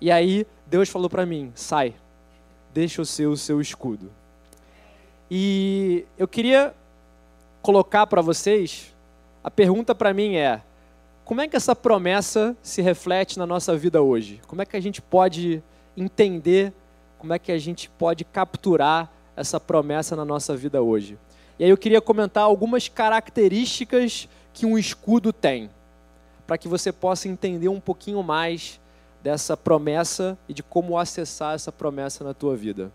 E 0.00 0.08
aí 0.08 0.46
Deus 0.68 0.88
falou 0.88 1.10
para 1.10 1.26
mim: 1.26 1.50
sai, 1.56 1.96
deixa 2.78 3.00
eu 3.00 3.04
ser 3.04 3.26
o 3.26 3.36
seu 3.36 3.60
escudo. 3.60 4.08
E 5.28 6.04
eu 6.16 6.28
queria 6.28 6.72
colocar 7.60 8.06
para 8.06 8.22
vocês, 8.22 8.94
a 9.42 9.50
pergunta 9.50 9.96
para 9.96 10.14
mim 10.14 10.36
é: 10.36 10.62
como 11.24 11.40
é 11.40 11.48
que 11.48 11.56
essa 11.56 11.74
promessa 11.74 12.56
se 12.62 12.80
reflete 12.80 13.36
na 13.36 13.44
nossa 13.44 13.76
vida 13.76 14.00
hoje? 14.00 14.40
Como 14.46 14.62
é 14.62 14.64
que 14.64 14.76
a 14.76 14.80
gente 14.80 15.02
pode 15.02 15.60
entender, 15.96 16.72
como 17.18 17.32
é 17.32 17.38
que 17.38 17.50
a 17.50 17.58
gente 17.58 17.90
pode 17.90 18.24
capturar 18.24 19.12
essa 19.34 19.58
promessa 19.58 20.14
na 20.14 20.24
nossa 20.24 20.56
vida 20.56 20.80
hoje? 20.80 21.18
E 21.58 21.64
aí 21.64 21.70
eu 21.70 21.76
queria 21.76 22.00
comentar 22.00 22.44
algumas 22.44 22.88
características 22.88 24.28
que 24.54 24.64
um 24.64 24.78
escudo 24.78 25.32
tem, 25.32 25.68
para 26.46 26.56
que 26.56 26.68
você 26.68 26.92
possa 26.92 27.26
entender 27.26 27.68
um 27.68 27.80
pouquinho 27.80 28.22
mais 28.22 28.80
dessa 29.28 29.58
promessa 29.58 30.38
e 30.48 30.54
de 30.54 30.62
como 30.62 30.96
acessar 30.96 31.54
essa 31.54 31.70
promessa 31.70 32.24
na 32.24 32.32
tua 32.32 32.56
vida. 32.56 32.90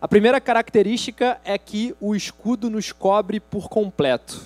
A 0.00 0.08
primeira 0.08 0.40
característica 0.40 1.38
é 1.44 1.58
que 1.58 1.94
o 2.00 2.16
escudo 2.16 2.70
nos 2.70 2.92
cobre 2.92 3.38
por 3.38 3.68
completo. 3.68 4.40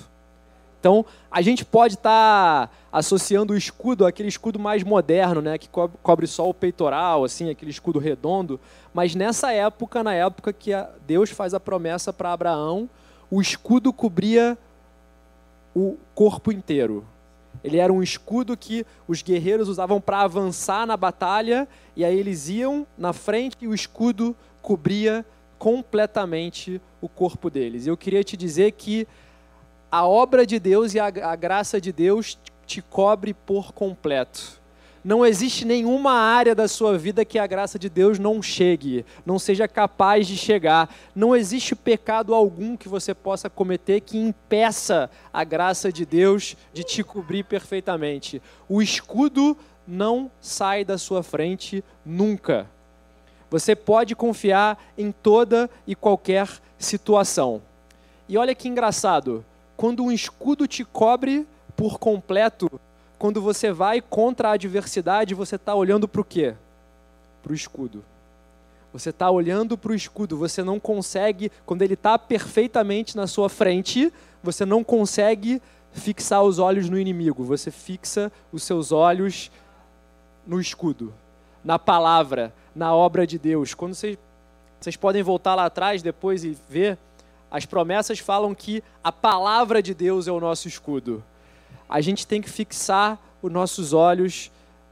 Então, 0.80 1.06
a 1.30 1.40
gente 1.40 1.64
pode 1.64 1.94
estar 1.94 2.66
tá 2.66 2.72
associando 2.90 3.52
o 3.52 3.56
escudo 3.56 4.04
àquele 4.04 4.28
escudo 4.28 4.58
mais 4.58 4.82
moderno, 4.82 5.40
né, 5.40 5.56
que 5.56 5.68
cobre 6.02 6.26
só 6.26 6.48
o 6.48 6.52
peitoral, 6.52 7.22
assim, 7.22 7.48
aquele 7.48 7.70
escudo 7.70 8.00
redondo. 8.00 8.58
Mas 8.92 9.14
nessa 9.14 9.52
época, 9.52 10.02
na 10.02 10.14
época 10.14 10.52
que 10.52 10.72
Deus 11.06 11.30
faz 11.30 11.54
a 11.54 11.60
promessa 11.60 12.12
para 12.12 12.32
Abraão, 12.32 12.90
o 13.30 13.40
escudo 13.40 13.92
cobria 13.92 14.58
o 15.72 15.96
corpo 16.12 16.50
inteiro. 16.50 17.06
Ele 17.62 17.78
era 17.78 17.92
um 17.92 18.02
escudo 18.02 18.56
que 18.56 18.84
os 19.06 19.22
guerreiros 19.22 19.68
usavam 19.68 20.00
para 20.00 20.20
avançar 20.20 20.86
na 20.86 20.96
batalha, 20.96 21.68
e 21.96 22.04
aí 22.04 22.18
eles 22.18 22.48
iam 22.48 22.86
na 22.96 23.12
frente 23.12 23.56
e 23.60 23.68
o 23.68 23.74
escudo 23.74 24.36
cobria 24.60 25.24
completamente 25.58 26.80
o 27.00 27.08
corpo 27.08 27.48
deles. 27.48 27.86
Eu 27.86 27.96
queria 27.96 28.24
te 28.24 28.36
dizer 28.36 28.72
que 28.72 29.06
a 29.90 30.06
obra 30.06 30.44
de 30.44 30.58
Deus 30.58 30.94
e 30.94 31.00
a, 31.00 31.06
a 31.06 31.36
graça 31.36 31.80
de 31.80 31.92
Deus 31.92 32.38
te 32.66 32.82
cobre 32.82 33.32
por 33.32 33.72
completo. 33.72 34.60
Não 35.04 35.26
existe 35.26 35.66
nenhuma 35.66 36.12
área 36.12 36.54
da 36.54 36.66
sua 36.66 36.96
vida 36.96 37.26
que 37.26 37.38
a 37.38 37.46
graça 37.46 37.78
de 37.78 37.90
Deus 37.90 38.18
não 38.18 38.40
chegue, 38.40 39.04
não 39.26 39.38
seja 39.38 39.68
capaz 39.68 40.26
de 40.26 40.34
chegar. 40.34 40.88
Não 41.14 41.36
existe 41.36 41.76
pecado 41.76 42.34
algum 42.34 42.74
que 42.74 42.88
você 42.88 43.12
possa 43.12 43.50
cometer 43.50 44.00
que 44.00 44.16
impeça 44.16 45.10
a 45.30 45.44
graça 45.44 45.92
de 45.92 46.06
Deus 46.06 46.56
de 46.72 46.82
te 46.82 47.04
cobrir 47.04 47.44
perfeitamente. 47.44 48.40
O 48.66 48.80
escudo 48.80 49.54
não 49.86 50.30
sai 50.40 50.86
da 50.86 50.96
sua 50.96 51.22
frente 51.22 51.84
nunca. 52.02 52.66
Você 53.50 53.76
pode 53.76 54.16
confiar 54.16 54.82
em 54.96 55.12
toda 55.12 55.68
e 55.86 55.94
qualquer 55.94 56.48
situação. 56.78 57.60
E 58.26 58.38
olha 58.38 58.54
que 58.54 58.68
engraçado, 58.68 59.44
quando 59.76 60.02
um 60.02 60.10
escudo 60.10 60.66
te 60.66 60.82
cobre 60.82 61.46
por 61.76 61.98
completo, 61.98 62.80
quando 63.24 63.40
você 63.40 63.72
vai 63.72 64.02
contra 64.02 64.50
a 64.50 64.52
adversidade, 64.52 65.34
você 65.34 65.56
está 65.56 65.74
olhando 65.74 66.06
para 66.06 66.20
o 66.20 66.24
quê? 66.24 66.54
Para 67.42 67.52
o 67.52 67.54
escudo. 67.54 68.04
Você 68.92 69.08
está 69.08 69.30
olhando 69.30 69.78
para 69.78 69.92
o 69.92 69.94
escudo, 69.94 70.36
você 70.36 70.62
não 70.62 70.78
consegue, 70.78 71.50
quando 71.64 71.80
ele 71.80 71.94
está 71.94 72.18
perfeitamente 72.18 73.16
na 73.16 73.26
sua 73.26 73.48
frente, 73.48 74.12
você 74.42 74.66
não 74.66 74.84
consegue 74.84 75.62
fixar 75.90 76.42
os 76.42 76.58
olhos 76.58 76.90
no 76.90 76.98
inimigo, 76.98 77.42
você 77.44 77.70
fixa 77.70 78.30
os 78.52 78.62
seus 78.62 78.92
olhos 78.92 79.50
no 80.46 80.60
escudo, 80.60 81.10
na 81.64 81.78
palavra, 81.78 82.52
na 82.76 82.94
obra 82.94 83.26
de 83.26 83.38
Deus. 83.38 83.72
Quando 83.72 83.94
vocês, 83.94 84.18
vocês 84.78 84.96
podem 84.96 85.22
voltar 85.22 85.54
lá 85.54 85.64
atrás 85.64 86.02
depois 86.02 86.44
e 86.44 86.58
ver, 86.68 86.98
as 87.50 87.64
promessas 87.64 88.18
falam 88.18 88.54
que 88.54 88.84
a 89.02 89.10
palavra 89.10 89.82
de 89.82 89.94
Deus 89.94 90.28
é 90.28 90.30
o 90.30 90.40
nosso 90.40 90.68
escudo. 90.68 91.24
A 91.88 92.00
gente 92.00 92.26
tem 92.26 92.40
que 92.40 92.50
fixar 92.50 93.18
os 93.42 93.52
nossos 93.52 93.92
olhos 93.92 94.50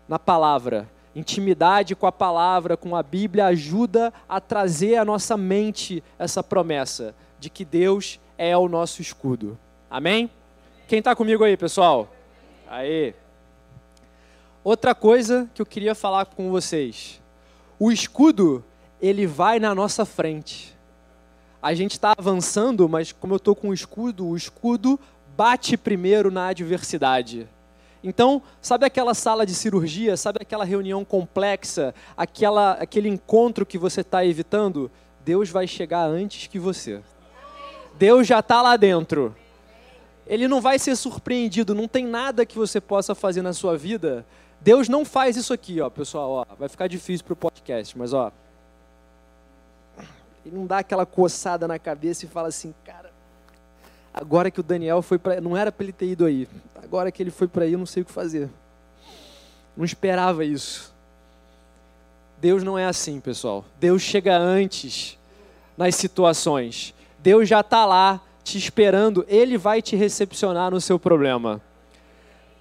na 0.08 0.18
palavra. 0.18 0.88
Intimidade 1.14 1.94
com 1.94 2.06
a 2.06 2.12
palavra, 2.12 2.76
com 2.76 2.96
a 2.96 3.02
Bíblia, 3.02 3.46
ajuda 3.46 4.12
a 4.28 4.40
trazer 4.40 4.96
à 4.96 5.04
nossa 5.04 5.36
mente 5.36 6.02
essa 6.18 6.42
promessa 6.42 7.14
de 7.38 7.50
que 7.50 7.64
Deus 7.64 8.20
é 8.38 8.56
o 8.56 8.68
nosso 8.68 9.02
escudo. 9.02 9.58
Amém? 9.90 10.30
Quem 10.88 10.98
está 10.98 11.14
comigo 11.14 11.44
aí, 11.44 11.56
pessoal? 11.56 12.08
Aí. 12.68 13.14
Outra 14.64 14.94
coisa 14.94 15.50
que 15.54 15.60
eu 15.60 15.66
queria 15.66 15.94
falar 15.94 16.26
com 16.26 16.50
vocês. 16.50 17.20
O 17.78 17.90
escudo, 17.90 18.64
ele 19.00 19.26
vai 19.26 19.58
na 19.58 19.74
nossa 19.74 20.04
frente. 20.04 20.76
A 21.60 21.74
gente 21.74 21.92
está 21.92 22.14
avançando, 22.16 22.88
mas 22.88 23.12
como 23.12 23.34
eu 23.34 23.38
estou 23.38 23.54
com 23.54 23.68
o 23.68 23.74
escudo, 23.74 24.26
o 24.26 24.36
escudo 24.36 24.98
bate 25.36 25.76
primeiro 25.76 26.30
na 26.30 26.48
adversidade. 26.48 27.48
Então, 28.04 28.42
sabe 28.60 28.84
aquela 28.84 29.14
sala 29.14 29.46
de 29.46 29.54
cirurgia, 29.54 30.16
sabe 30.16 30.38
aquela 30.40 30.64
reunião 30.64 31.04
complexa, 31.04 31.94
aquela, 32.16 32.72
aquele 32.72 33.08
encontro 33.08 33.64
que 33.64 33.78
você 33.78 34.00
está 34.00 34.24
evitando? 34.24 34.90
Deus 35.24 35.50
vai 35.50 35.66
chegar 35.66 36.04
antes 36.06 36.48
que 36.48 36.58
você. 36.58 37.00
Deus 37.94 38.26
já 38.26 38.40
está 38.40 38.60
lá 38.60 38.76
dentro. 38.76 39.36
Ele 40.26 40.48
não 40.48 40.60
vai 40.60 40.78
ser 40.78 40.96
surpreendido, 40.96 41.74
não 41.74 41.86
tem 41.86 42.06
nada 42.06 42.44
que 42.46 42.58
você 42.58 42.80
possa 42.80 43.14
fazer 43.14 43.42
na 43.42 43.52
sua 43.52 43.76
vida 43.76 44.24
Deus 44.62 44.88
não 44.88 45.04
faz 45.04 45.36
isso 45.36 45.52
aqui, 45.52 45.80
ó, 45.80 45.90
pessoal. 45.90 46.30
Ó, 46.30 46.46
vai 46.56 46.68
ficar 46.68 46.86
difícil 46.86 47.24
para 47.24 47.32
o 47.32 47.36
podcast, 47.36 47.98
mas 47.98 48.12
ó, 48.12 48.30
ele 50.46 50.56
não 50.56 50.66
dá 50.66 50.78
aquela 50.78 51.04
coçada 51.04 51.66
na 51.66 51.78
cabeça 51.78 52.24
e 52.24 52.28
fala 52.28 52.48
assim, 52.48 52.72
cara, 52.84 53.11
agora 54.12 54.50
que 54.50 54.60
o 54.60 54.62
Daniel 54.62 55.02
foi 55.02 55.18
para, 55.18 55.40
não 55.40 55.56
era 55.56 55.72
para 55.72 55.84
ele 55.84 55.92
ter 55.92 56.06
ido 56.06 56.24
aí. 56.24 56.48
Agora 56.82 57.10
que 57.10 57.22
ele 57.22 57.30
foi 57.30 57.48
para 57.48 57.64
aí, 57.64 57.72
eu 57.72 57.78
não 57.78 57.86
sei 57.86 58.02
o 58.02 58.06
que 58.06 58.12
fazer. 58.12 58.48
Não 59.76 59.84
esperava 59.84 60.44
isso. 60.44 60.92
Deus 62.40 62.62
não 62.62 62.78
é 62.78 62.86
assim, 62.86 63.20
pessoal. 63.20 63.64
Deus 63.78 64.02
chega 64.02 64.36
antes 64.36 65.18
nas 65.76 65.94
situações. 65.94 66.94
Deus 67.18 67.48
já 67.48 67.60
está 67.60 67.86
lá 67.86 68.20
te 68.42 68.58
esperando. 68.58 69.24
Ele 69.28 69.56
vai 69.56 69.80
te 69.80 69.96
recepcionar 69.96 70.70
no 70.70 70.80
seu 70.80 70.98
problema. 70.98 71.60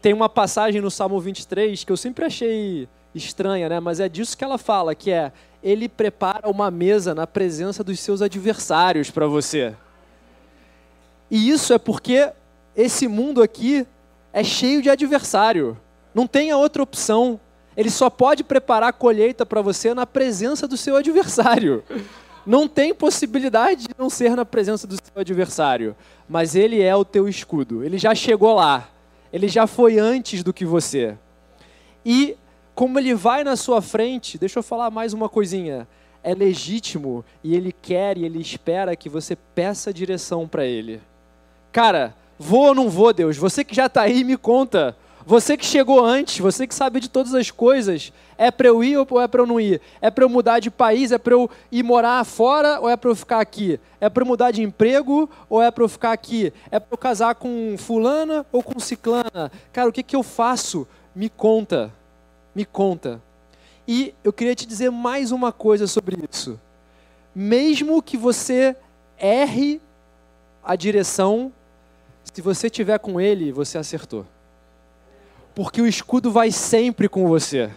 Tem 0.01 0.13
uma 0.13 0.29
passagem 0.29 0.81
no 0.81 0.89
Salmo 0.89 1.19
23 1.19 1.83
que 1.83 1.91
eu 1.91 1.97
sempre 1.97 2.25
achei 2.25 2.87
estranha, 3.13 3.67
né? 3.67 3.79
Mas 3.79 3.99
é 3.99 4.07
disso 4.07 4.37
que 4.37 4.43
ela 4.43 4.57
fala, 4.57 4.95
que 4.95 5.11
é 5.11 5.31
ele 5.63 5.87
prepara 5.87 6.49
uma 6.49 6.71
mesa 6.71 7.13
na 7.13 7.27
presença 7.27 7.83
dos 7.83 7.99
seus 7.99 8.21
adversários 8.21 9.11
para 9.11 9.27
você. 9.27 9.75
E 11.31 11.49
isso 11.49 11.71
é 11.71 11.77
porque 11.77 12.29
esse 12.75 13.07
mundo 13.07 13.41
aqui 13.41 13.87
é 14.33 14.43
cheio 14.43 14.81
de 14.81 14.89
adversário. 14.89 15.77
Não 16.13 16.27
tem 16.27 16.53
outra 16.53 16.83
opção. 16.83 17.39
Ele 17.75 17.89
só 17.89 18.09
pode 18.09 18.43
preparar 18.43 18.89
a 18.89 18.93
colheita 18.93 19.45
para 19.45 19.61
você 19.61 19.93
na 19.93 20.05
presença 20.05 20.67
do 20.67 20.75
seu 20.75 20.97
adversário. 20.97 21.85
Não 22.45 22.67
tem 22.67 22.93
possibilidade 22.93 23.83
de 23.83 23.95
não 23.97 24.09
ser 24.09 24.35
na 24.35 24.43
presença 24.43 24.85
do 24.85 24.95
seu 24.95 25.21
adversário. 25.21 25.95
Mas 26.27 26.53
ele 26.53 26.81
é 26.81 26.93
o 26.93 27.05
teu 27.05 27.29
escudo. 27.29 27.81
Ele 27.81 27.97
já 27.97 28.13
chegou 28.13 28.53
lá. 28.53 28.89
Ele 29.31 29.47
já 29.47 29.65
foi 29.65 29.97
antes 29.97 30.43
do 30.43 30.51
que 30.51 30.65
você. 30.65 31.17
E 32.05 32.35
como 32.75 32.99
ele 32.99 33.13
vai 33.13 33.43
na 33.45 33.55
sua 33.55 33.81
frente, 33.81 34.37
deixa 34.37 34.59
eu 34.59 34.63
falar 34.63 34.91
mais 34.91 35.13
uma 35.13 35.29
coisinha. 35.29 35.87
É 36.21 36.33
legítimo 36.33 37.23
e 37.41 37.55
ele 37.55 37.71
quer 37.71 38.17
e 38.17 38.25
ele 38.25 38.39
espera 38.39 38.97
que 38.97 39.07
você 39.07 39.35
peça 39.35 39.93
direção 39.93 40.45
para 40.45 40.65
ele. 40.65 41.01
Cara, 41.71 42.13
vou 42.37 42.67
ou 42.67 42.75
não 42.75 42.89
vou, 42.89 43.13
Deus? 43.13 43.37
Você 43.37 43.63
que 43.63 43.75
já 43.75 43.85
está 43.85 44.01
aí, 44.01 44.23
me 44.23 44.35
conta. 44.35 44.95
Você 45.25 45.55
que 45.55 45.65
chegou 45.65 46.03
antes, 46.03 46.39
você 46.39 46.65
que 46.65 46.73
sabe 46.73 46.99
de 46.99 47.09
todas 47.09 47.33
as 47.35 47.51
coisas, 47.51 48.11
é 48.37 48.49
para 48.49 48.67
eu 48.67 48.83
ir 48.83 48.97
ou 48.97 49.21
é 49.21 49.27
para 49.27 49.41
eu 49.41 49.45
não 49.45 49.59
ir? 49.59 49.79
É 50.01 50.09
para 50.09 50.25
eu 50.25 50.29
mudar 50.29 50.59
de 50.59 50.71
país? 50.71 51.11
É 51.11 51.17
para 51.17 51.33
eu 51.33 51.49
ir 51.71 51.83
morar 51.83 52.23
fora 52.25 52.79
ou 52.79 52.89
é 52.89 52.97
para 52.97 53.09
eu 53.09 53.15
ficar 53.15 53.39
aqui? 53.39 53.79
É 53.99 54.09
para 54.09 54.23
eu 54.23 54.27
mudar 54.27 54.51
de 54.51 54.63
emprego 54.63 55.29
ou 55.47 55.61
é 55.61 55.69
para 55.69 55.83
eu 55.83 55.87
ficar 55.87 56.11
aqui? 56.11 56.51
É 56.71 56.79
para 56.79 56.93
eu 56.93 56.97
casar 56.97 57.35
com 57.35 57.75
fulana 57.77 58.45
ou 58.51 58.63
com 58.63 58.79
ciclana? 58.79 59.51
Cara, 59.71 59.89
o 59.89 59.93
que, 59.93 60.03
que 60.03 60.15
eu 60.15 60.23
faço? 60.23 60.87
Me 61.15 61.29
conta, 61.29 61.93
me 62.55 62.65
conta. 62.65 63.21
E 63.87 64.13
eu 64.23 64.33
queria 64.33 64.55
te 64.55 64.65
dizer 64.65 64.89
mais 64.89 65.31
uma 65.31 65.51
coisa 65.51 65.85
sobre 65.85 66.17
isso. 66.31 66.59
Mesmo 67.33 68.01
que 68.01 68.17
você 68.17 68.75
erre 69.19 69.79
a 70.63 70.75
direção, 70.75 71.51
se 72.23 72.41
você 72.41 72.69
tiver 72.69 72.97
com 72.99 73.19
ele, 73.19 73.51
você 73.51 73.77
acertou. 73.77 74.25
Porque 75.53 75.81
o 75.81 75.87
escudo 75.87 76.31
vai 76.31 76.51
sempre 76.51 77.09
com 77.09 77.27
você. 77.27 77.69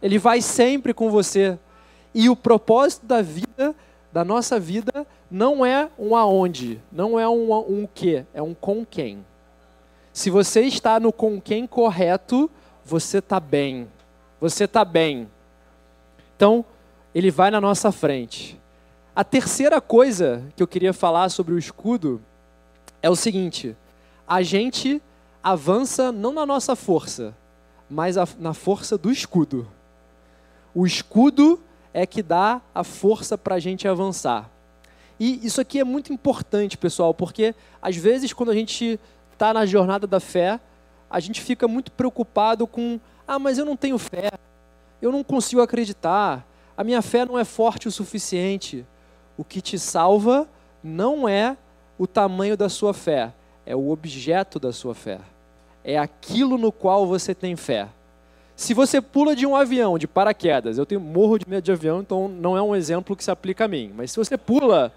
Ele 0.00 0.18
vai 0.18 0.40
sempre 0.40 0.94
com 0.94 1.10
você. 1.10 1.58
E 2.14 2.28
o 2.28 2.36
propósito 2.36 3.06
da 3.06 3.20
vida, 3.20 3.74
da 4.12 4.24
nossa 4.24 4.58
vida, 4.58 5.06
não 5.30 5.64
é 5.64 5.88
um 5.98 6.14
aonde, 6.16 6.80
não 6.90 7.18
é 7.18 7.28
um, 7.28 7.52
um 7.52 7.88
que, 7.92 8.24
é 8.32 8.40
um 8.40 8.54
com 8.54 8.84
quem. 8.84 9.24
Se 10.12 10.30
você 10.30 10.62
está 10.62 10.98
no 10.98 11.12
com 11.12 11.40
quem 11.40 11.66
correto, 11.66 12.50
você 12.84 13.18
está 13.18 13.38
bem. 13.38 13.88
Você 14.40 14.64
está 14.64 14.84
bem. 14.84 15.28
Então, 16.36 16.64
ele 17.14 17.30
vai 17.30 17.50
na 17.50 17.60
nossa 17.60 17.90
frente. 17.92 18.58
A 19.14 19.24
terceira 19.24 19.80
coisa 19.80 20.44
que 20.54 20.62
eu 20.62 20.66
queria 20.66 20.92
falar 20.92 21.28
sobre 21.28 21.52
o 21.52 21.58
escudo 21.58 22.20
é 23.02 23.10
o 23.10 23.16
seguinte: 23.16 23.76
a 24.26 24.42
gente 24.42 25.02
avança 25.42 26.12
não 26.12 26.32
na 26.32 26.44
nossa 26.44 26.76
força, 26.76 27.34
mas 27.88 28.18
a, 28.18 28.26
na 28.38 28.52
força 28.52 28.98
do 28.98 29.10
escudo. 29.10 29.68
O 30.74 30.86
escudo 30.86 31.60
é 31.92 32.06
que 32.06 32.22
dá 32.22 32.60
a 32.74 32.84
força 32.84 33.36
para 33.38 33.56
a 33.56 33.58
gente 33.58 33.88
avançar. 33.88 34.50
E 35.18 35.44
isso 35.44 35.60
aqui 35.60 35.80
é 35.80 35.84
muito 35.84 36.12
importante, 36.12 36.76
pessoal, 36.76 37.12
porque 37.12 37.54
às 37.82 37.96
vezes 37.96 38.32
quando 38.32 38.50
a 38.50 38.54
gente 38.54 39.00
está 39.32 39.52
na 39.52 39.66
jornada 39.66 40.06
da 40.06 40.20
fé, 40.20 40.60
a 41.10 41.18
gente 41.18 41.40
fica 41.40 41.66
muito 41.66 41.90
preocupado 41.90 42.66
com: 42.66 43.00
ah, 43.26 43.38
mas 43.38 43.58
eu 43.58 43.64
não 43.64 43.76
tenho 43.76 43.98
fé, 43.98 44.30
eu 45.00 45.10
não 45.10 45.24
consigo 45.24 45.62
acreditar, 45.62 46.46
a 46.76 46.84
minha 46.84 47.02
fé 47.02 47.24
não 47.24 47.38
é 47.38 47.44
forte 47.44 47.88
o 47.88 47.90
suficiente. 47.90 48.86
O 49.36 49.44
que 49.44 49.60
te 49.60 49.78
salva 49.78 50.48
não 50.82 51.28
é 51.28 51.56
o 51.98 52.06
tamanho 52.06 52.56
da 52.56 52.68
sua 52.68 52.94
fé, 52.94 53.32
é 53.66 53.74
o 53.74 53.90
objeto 53.90 54.58
da 54.58 54.72
sua 54.72 54.94
fé. 54.94 55.18
É 55.84 55.98
aquilo 55.98 56.56
no 56.56 56.70
qual 56.70 57.06
você 57.06 57.34
tem 57.34 57.56
fé. 57.56 57.88
Se 58.56 58.72
você 58.74 59.00
pula 59.00 59.36
de 59.36 59.46
um 59.46 59.54
avião 59.54 59.98
de 59.98 60.06
paraquedas, 60.06 60.78
eu 60.78 60.86
tenho 60.86 61.00
morro 61.00 61.38
de 61.38 61.48
medo 61.48 61.64
de 61.64 61.72
avião, 61.72 62.00
então 62.00 62.28
não 62.28 62.56
é 62.56 62.62
um 62.62 62.74
exemplo 62.74 63.14
que 63.14 63.22
se 63.22 63.30
aplica 63.30 63.64
a 63.64 63.68
mim. 63.68 63.92
Mas 63.94 64.10
se 64.10 64.16
você 64.16 64.36
pula, 64.36 64.92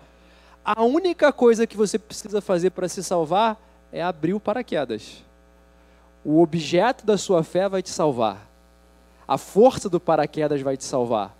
a 0.63 0.83
única 0.83 1.31
coisa 1.33 1.67
que 1.67 1.77
você 1.77 1.99
precisa 1.99 2.41
fazer 2.41 2.71
para 2.71 2.87
se 2.87 3.03
salvar 3.03 3.59
é 3.91 4.01
abrir 4.01 4.33
o 4.33 4.39
paraquedas. 4.39 5.23
O 6.23 6.41
objeto 6.41 7.05
da 7.05 7.17
sua 7.17 7.43
fé 7.43 7.67
vai 7.67 7.81
te 7.81 7.89
salvar. 7.89 8.47
A 9.27 9.37
força 9.37 9.89
do 9.89 9.99
paraquedas 9.99 10.61
vai 10.61 10.77
te 10.77 10.83
salvar. 10.83 11.35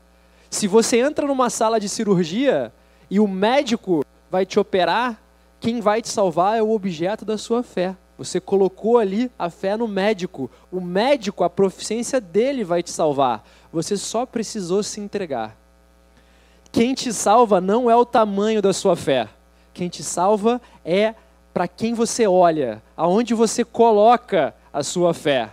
Se 0.50 0.68
você 0.68 0.98
entra 0.98 1.26
numa 1.26 1.50
sala 1.50 1.80
de 1.80 1.88
cirurgia 1.88 2.74
e 3.10 3.20
o 3.20 3.28
médico 3.28 4.04
vai 4.30 4.46
te 4.46 4.60
operar, 4.60 5.22
quem 5.62 5.80
vai 5.80 6.02
te 6.02 6.10
salvar 6.10 6.58
é 6.58 6.64
o 6.64 6.72
objeto 6.72 7.24
da 7.24 7.38
sua 7.38 7.62
fé. 7.62 7.96
Você 8.18 8.40
colocou 8.40 8.98
ali 8.98 9.32
a 9.38 9.48
fé 9.48 9.78
no 9.78 9.88
médico. 9.88 10.50
O 10.72 10.82
médico, 10.82 11.44
a 11.44 11.50
proficiência 11.52 12.20
dele 12.20 12.64
vai 12.64 12.82
te 12.82 12.90
salvar. 12.90 13.48
Você 13.72 13.96
só 13.96 14.26
precisou 14.26 14.82
se 14.82 15.00
entregar. 15.00 15.56
Quem 16.72 16.96
te 16.96 17.14
salva 17.14 17.62
não 17.62 17.92
é 17.92 17.96
o 17.96 18.04
tamanho 18.04 18.60
da 18.60 18.74
sua 18.74 18.96
fé. 18.96 19.30
Quem 19.72 19.88
te 19.88 20.04
salva 20.04 20.60
é 20.84 21.14
para 21.54 21.68
quem 21.68 21.94
você 21.94 22.26
olha, 22.26 22.82
aonde 22.98 23.36
você 23.36 23.64
coloca 23.64 24.56
a 24.74 24.82
sua 24.82 25.14
fé. 25.14 25.52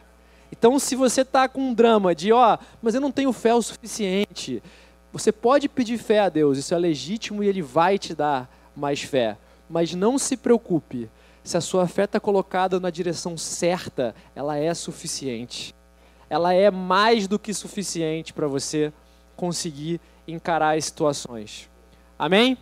Então, 0.51 0.79
se 0.79 0.97
você 0.97 1.21
está 1.21 1.49
com 1.49 1.61
um 1.61 1.75
drama 1.75 2.15
de, 2.15 2.33
ó, 2.33 2.55
oh, 2.55 2.65
mas 2.81 2.95
eu 2.95 3.01
não 3.01 3.13
tenho 3.13 3.33
fé 3.33 3.55
o 3.55 3.61
suficiente, 3.61 4.63
você 5.13 5.31
pode 5.31 5.69
pedir 5.69 5.99
fé 5.99 6.21
a 6.21 6.29
Deus, 6.31 6.57
isso 6.57 6.75
é 6.75 6.79
legítimo 6.79 7.45
e 7.45 7.49
Ele 7.49 7.61
vai 7.61 7.99
te 7.99 8.15
dar 8.15 8.51
mais 8.75 9.03
fé. 9.03 9.37
Mas 9.69 9.95
não 9.95 10.19
se 10.19 10.37
preocupe, 10.37 11.11
se 11.45 11.57
a 11.57 11.61
sua 11.61 11.87
fé 11.87 12.05
está 12.05 12.21
colocada 12.21 12.79
na 12.79 12.91
direção 12.91 13.37
certa, 13.37 14.15
ela 14.35 14.57
é 14.57 14.73
suficiente. 14.75 15.75
Ela 16.29 16.53
é 16.53 16.71
mais 16.71 17.27
do 17.27 17.39
que 17.39 17.55
suficiente 17.55 18.33
para 18.33 18.47
você 18.47 18.93
conseguir 19.35 20.01
encarar 20.27 20.77
as 20.77 20.85
situações. 20.85 21.71
Amém? 22.19 22.59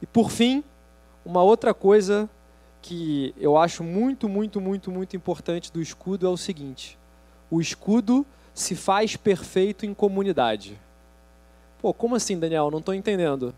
E 0.00 0.06
por 0.06 0.30
fim, 0.30 0.64
uma 1.24 1.42
outra 1.42 1.74
coisa 1.74 2.28
que 2.80 3.34
eu 3.36 3.58
acho 3.58 3.82
muito, 3.82 4.28
muito, 4.28 4.60
muito, 4.60 4.90
muito 4.90 5.16
importante 5.16 5.72
do 5.72 5.82
escudo 5.82 6.26
é 6.26 6.30
o 6.30 6.36
seguinte: 6.36 6.98
o 7.50 7.60
escudo 7.60 8.24
se 8.54 8.74
faz 8.74 9.16
perfeito 9.16 9.84
em 9.84 9.92
comunidade. 9.92 10.80
Pô, 11.80 11.92
como 11.92 12.14
assim, 12.14 12.38
Daniel? 12.38 12.70
Não 12.70 12.78
estou 12.78 12.94
entendendo. 12.94 13.54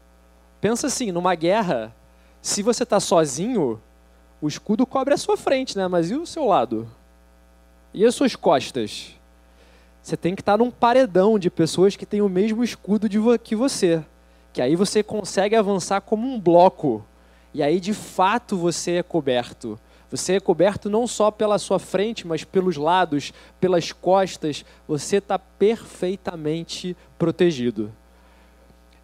Pensa 0.61 0.89
assim, 0.89 1.13
numa 1.13 1.35
guerra, 1.35 1.95
se 2.49 2.63
você 2.63 2.83
está 2.83 2.99
sozinho, 2.99 3.81
o 4.41 4.49
escudo 4.49 4.87
cobre 4.87 5.13
a 5.13 5.19
sua 5.19 5.37
frente, 5.37 5.77
né? 5.77 5.87
Mas 5.87 6.11
e 6.11 6.15
o 6.15 6.27
seu 6.27 6.47
lado? 6.47 6.89
E 7.93 8.05
as 8.05 8.15
suas 8.15 8.35
costas? 8.35 9.15
Você 10.03 10.17
tem 10.17 10.35
que 10.35 10.41
estar 10.41 10.53
tá 10.53 10.59
num 10.59 10.71
paredão 10.71 11.39
de 11.39 11.51
pessoas 11.51 11.95
que 11.95 12.07
têm 12.07 12.23
o 12.23 12.29
mesmo 12.29 12.65
escudo 12.65 13.07
vo 13.21 13.39
que 13.39 13.55
você. 13.55 14.03
Que 14.53 14.63
aí 14.63 14.75
você 14.75 15.03
consegue 15.03 15.55
avançar 15.55 16.01
como 16.01 16.27
um 16.27 16.41
bloco. 16.41 17.05
E 17.53 17.63
aí, 17.63 17.79
de 17.79 17.93
fato, 17.93 18.57
você 18.57 18.93
é 18.93 19.03
coberto. 19.03 19.79
Você 20.11 20.37
é 20.37 20.41
coberto 20.41 20.89
não 20.89 21.07
só 21.07 21.31
pela 21.31 21.59
sua 21.59 21.79
frente, 21.79 22.27
mas 22.27 22.45
pelos 22.45 22.79
lados, 22.79 23.33
pelas 23.61 23.93
costas. 23.93 24.65
Você 24.87 25.17
está 25.17 25.39
perfeitamente 25.39 26.97
protegido. 27.19 27.93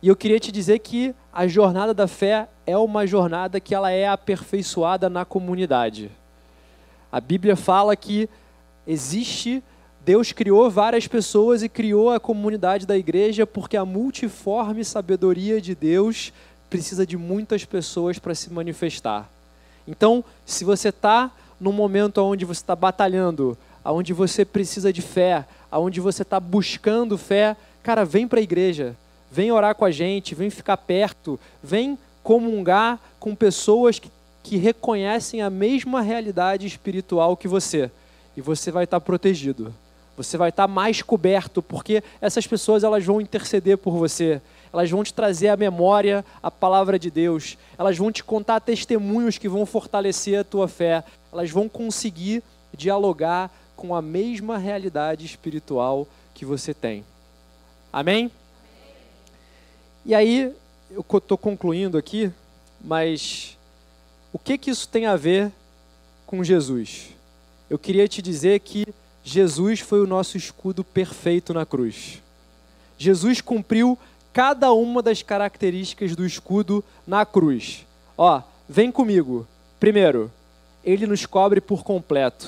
E 0.05 0.09
eu 0.09 0.14
queria 0.14 0.38
te 0.38 0.53
dizer 0.53 0.81
que 0.81 1.14
a 1.33 1.47
jornada 1.47 1.95
da 1.95 2.07
fé 2.07 2.47
é 2.67 2.77
uma 2.77 3.07
jornada 3.07 3.59
que 3.59 3.75
ela 3.75 3.90
é 3.90 4.07
aperfeiçoada 4.07 5.09
na 5.09 5.25
comunidade. 5.25 6.11
A 7.11 7.19
Bíblia 7.19 7.57
fala 7.57 7.97
que 7.97 8.29
existe 8.87 9.62
Deus 10.05 10.31
criou 10.31 10.71
várias 10.71 11.09
pessoas 11.09 11.62
e 11.62 11.71
criou 11.71 12.11
a 12.11 12.21
comunidade 12.21 12.85
da 12.85 12.99
igreja 12.99 13.47
porque 13.47 13.79
a 13.79 13.85
multiforme 13.87 14.85
sabedoria 14.85 15.59
de 15.59 15.75
Deus 15.75 16.35
precisa 16.69 17.07
de 17.07 17.17
muitas 17.17 17.64
pessoas 17.64 18.19
para 18.19 18.35
se 18.35 18.53
manifestar. 18.53 19.27
Então, 19.88 20.23
se 20.45 20.67
você 20.67 20.90
está 20.90 21.33
num 21.59 21.73
momento 21.73 22.19
onde 22.19 22.45
você 22.45 22.61
está 22.61 22.77
batalhando, 22.77 23.57
onde 23.83 24.12
você 24.12 24.45
precisa 24.45 24.93
de 24.93 25.01
fé, 25.01 25.47
onde 25.73 25.99
você 25.99 26.21
está 26.21 26.38
buscando 26.38 27.17
fé, 27.17 27.57
cara, 27.83 28.05
vem 28.05 28.29
para 28.29 28.40
a 28.40 28.43
igreja 28.43 28.95
vem 29.35 29.51
orar 29.51 29.75
com 29.75 29.85
a 29.85 29.90
gente, 29.90 30.33
vem 30.33 30.49
ficar 30.49 30.77
perto, 30.77 31.40
vem 31.61 31.99
comungar 32.23 33.01
com 33.18 33.35
pessoas 33.35 33.99
que, 33.99 34.09
que 34.44 34.57
reconhecem 34.57 35.42
a 35.42 35.51
mesma 35.51 36.01
realidade 36.01 36.68
espiritual 36.68 37.37
que 37.37 37.49
você. 37.49 37.90
E 38.37 38.40
você 38.40 38.70
vai 38.70 38.85
estar 38.85 39.01
protegido. 39.01 39.75
Você 40.16 40.37
vai 40.37 40.51
estar 40.51 40.68
mais 40.68 41.03
coberto, 41.03 41.61
porque 41.61 42.01
essas 42.20 42.47
pessoas 42.47 42.85
elas 42.85 43.05
vão 43.05 43.20
interceder 43.20 43.77
por 43.77 43.94
você. 43.94 44.40
Elas 44.73 44.88
vão 44.88 45.03
te 45.03 45.12
trazer 45.12 45.49
à 45.49 45.57
memória 45.57 46.25
a 46.40 46.49
palavra 46.49 46.97
de 46.97 47.11
Deus. 47.11 47.59
Elas 47.77 47.99
vão 47.99 48.12
te 48.12 48.23
contar 48.23 48.61
testemunhos 48.61 49.37
que 49.37 49.49
vão 49.49 49.66
fortalecer 49.66 50.38
a 50.38 50.44
tua 50.44 50.68
fé. 50.68 51.03
Elas 51.33 51.51
vão 51.51 51.68
conseguir 51.68 52.40
dialogar 52.73 53.51
com 53.75 53.97
a 53.97 54.01
mesma 54.01 54.59
realidade 54.59 55.27
espiritual 55.27 56.07
que 56.33 56.44
você 56.44 56.73
tem. 56.73 57.05
Amém? 57.92 58.31
E 60.07 60.14
aí, 60.14 60.53
eu 60.90 61.01
estou 61.01 61.38
concluindo 61.38 61.97
aqui, 61.97 62.31
mas 62.79 63.57
o 64.35 64.38
que, 64.38 64.59
que 64.59 64.71
isso 64.71 64.87
tem 64.87 65.07
a 65.07 65.17
ver 65.17 65.51
com 66.27 66.45
Jesus? 66.45 67.09
Eu 67.71 67.79
queria 67.79 68.07
te 68.07 68.21
dizer 68.21 68.61
que 68.61 68.87
Jesus 69.25 69.81
foi 69.81 70.03
o 70.03 70.07
nosso 70.07 70.37
escudo 70.37 70.85
perfeito 70.85 71.55
na 71.55 71.64
cruz. 71.64 72.23
Jesus 72.99 73.40
cumpriu 73.40 73.99
cada 74.31 74.75
uma 74.75 75.01
das 75.01 75.23
características 75.23 76.14
do 76.14 76.27
escudo 76.27 76.85
na 77.07 77.25
cruz. 77.25 77.87
Ó, 78.19 78.43
vem 78.69 78.93
comigo. 78.93 79.49
Primeiro, 79.81 80.31
ele 80.85 81.07
nos 81.07 81.25
cobre 81.25 81.62
por 81.62 81.83
completo. 81.83 82.47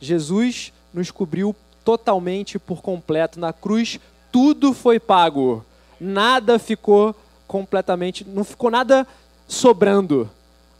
Jesus 0.00 0.72
nos 0.94 1.10
cobriu 1.10 1.54
totalmente 1.84 2.58
por 2.58 2.80
completo. 2.80 3.38
Na 3.38 3.52
cruz, 3.52 4.00
tudo 4.32 4.72
foi 4.72 4.98
pago 4.98 5.62
nada 6.00 6.58
ficou 6.58 7.14
completamente, 7.46 8.24
não 8.24 8.44
ficou 8.44 8.70
nada 8.70 9.06
sobrando. 9.46 10.30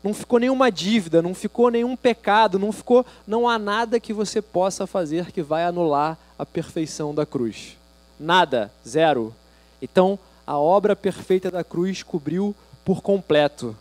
Não 0.03 0.15
ficou 0.15 0.39
nenhuma 0.39 0.73
dívida, 0.73 1.21
não 1.21 1.35
ficou 1.35 1.71
nenhum 1.71 1.95
pecado, 1.95 2.59
não 2.59 2.73
ficou, 2.73 3.05
não 3.27 3.47
há 3.47 3.59
nada 3.59 4.01
que 4.01 4.15
você 4.15 4.41
possa 4.41 4.87
fazer 4.87 5.31
que 5.31 5.43
vai 5.43 5.65
anular 5.65 6.17
a 6.39 6.47
perfeição 6.47 7.15
da 7.15 7.27
cruz. 7.27 7.77
Nada, 8.19 8.73
zero. 8.89 9.35
Então, 9.83 10.19
a 10.47 10.59
obra 10.59 10.97
perfeita 10.97 11.51
da 11.51 11.63
cruz 11.63 12.03
cobriu 12.03 12.55
por 12.83 13.03
completo. 13.03 13.77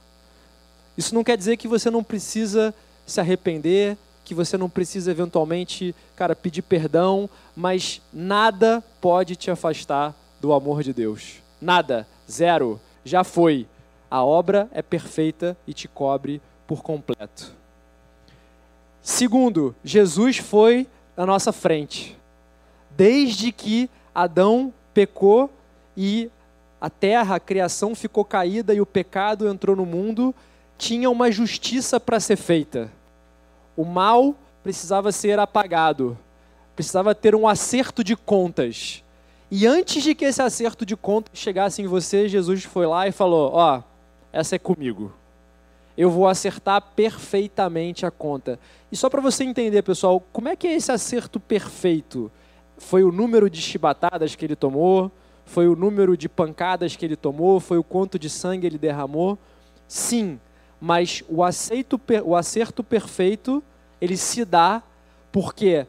Isso 0.98 1.16
não 1.16 1.24
quer 1.24 1.38
dizer 1.38 1.56
que 1.56 1.70
você 1.70 1.90
não 1.90 2.04
precisa 2.04 2.74
se 3.06 3.22
arrepender, 3.22 3.98
que 4.26 4.36
você 4.36 4.58
não 4.58 4.70
precisa 4.70 5.10
eventualmente, 5.10 5.96
cara, 6.18 6.36
pedir 6.36 6.64
perdão, 6.64 7.30
mas 7.56 8.02
nada 8.12 8.84
pode 9.00 9.38
te 9.38 9.50
afastar 9.50 10.14
do 10.40 10.54
amor 10.54 10.84
de 10.84 10.94
Deus. 10.94 11.38
Nada, 11.62 12.08
zero, 12.30 12.80
já 13.04 13.24
foi. 13.24 13.68
A 14.10 14.24
obra 14.24 14.70
é 14.72 14.82
perfeita 14.82 15.58
e 15.68 15.74
te 15.74 15.88
cobre 15.88 16.42
por 16.66 16.82
completo. 16.82 17.54
Segundo, 19.02 19.76
Jesus 19.84 20.38
foi 20.38 20.88
na 21.16 21.26
nossa 21.26 21.52
frente. 21.52 22.18
Desde 22.96 23.52
que 23.52 23.90
Adão 24.14 24.74
pecou 24.94 25.50
e 25.96 26.30
a 26.82 26.90
terra, 26.90 27.36
a 27.36 27.40
criação 27.40 27.94
ficou 27.94 28.24
caída 28.24 28.74
e 28.74 28.80
o 28.80 28.86
pecado 28.86 29.48
entrou 29.48 29.76
no 29.76 29.86
mundo, 29.86 30.34
tinha 30.78 31.10
uma 31.10 31.32
justiça 31.32 32.00
para 32.00 32.20
ser 32.20 32.38
feita. 32.38 32.92
O 33.76 33.84
mal 33.84 34.34
precisava 34.64 35.12
ser 35.12 35.40
apagado, 35.40 36.18
precisava 36.76 37.14
ter 37.14 37.36
um 37.36 37.48
acerto 37.48 38.04
de 38.04 38.16
contas. 38.16 39.04
E 39.52 39.66
antes 39.66 40.04
de 40.04 40.14
que 40.14 40.26
esse 40.26 40.42
acerto 40.42 40.86
de 40.86 40.96
contas 40.96 41.38
chegasse 41.38 41.82
em 41.82 41.88
você, 41.88 42.28
Jesus 42.28 42.64
foi 42.64 42.86
lá 42.86 43.08
e 43.08 43.12
falou: 43.12 43.52
Ó, 43.54 43.82
essa 44.32 44.56
é 44.56 44.60
comigo. 44.60 45.12
Eu 45.98 46.10
vou 46.10 46.28
acertar 46.28 46.82
perfeitamente 46.96 48.06
a 48.06 48.12
conta. 48.12 48.60
E 48.92 48.96
só 48.96 49.10
para 49.10 49.22
você 49.22 49.44
entender, 49.44 49.82
pessoal, 49.82 50.24
como 50.32 50.48
é 50.48 50.56
que 50.56 50.68
é 50.68 50.76
esse 50.76 50.92
acerto 50.92 51.40
perfeito? 51.40 52.32
Foi 52.78 53.04
o 53.04 53.12
número 53.12 53.50
de 53.50 53.60
chibatadas 53.62 54.36
que 54.36 54.46
ele 54.46 54.56
tomou? 54.56 55.12
Foi 55.46 55.68
o 55.68 55.76
número 55.76 56.16
de 56.16 56.30
pancadas 56.30 56.96
que 56.96 57.04
ele 57.04 57.16
tomou? 57.16 57.60
Foi 57.60 57.78
o 57.78 57.84
quanto 57.84 58.18
de 58.18 58.30
sangue 58.30 58.68
ele 58.68 58.78
derramou? 58.78 59.38
Sim, 59.88 60.40
mas 60.80 61.24
o, 61.28 61.44
aceito, 61.44 62.00
o 62.24 62.36
acerto 62.36 62.84
perfeito, 62.84 63.62
ele 64.00 64.16
se 64.16 64.46
dá 64.46 64.82
porque 65.32 65.86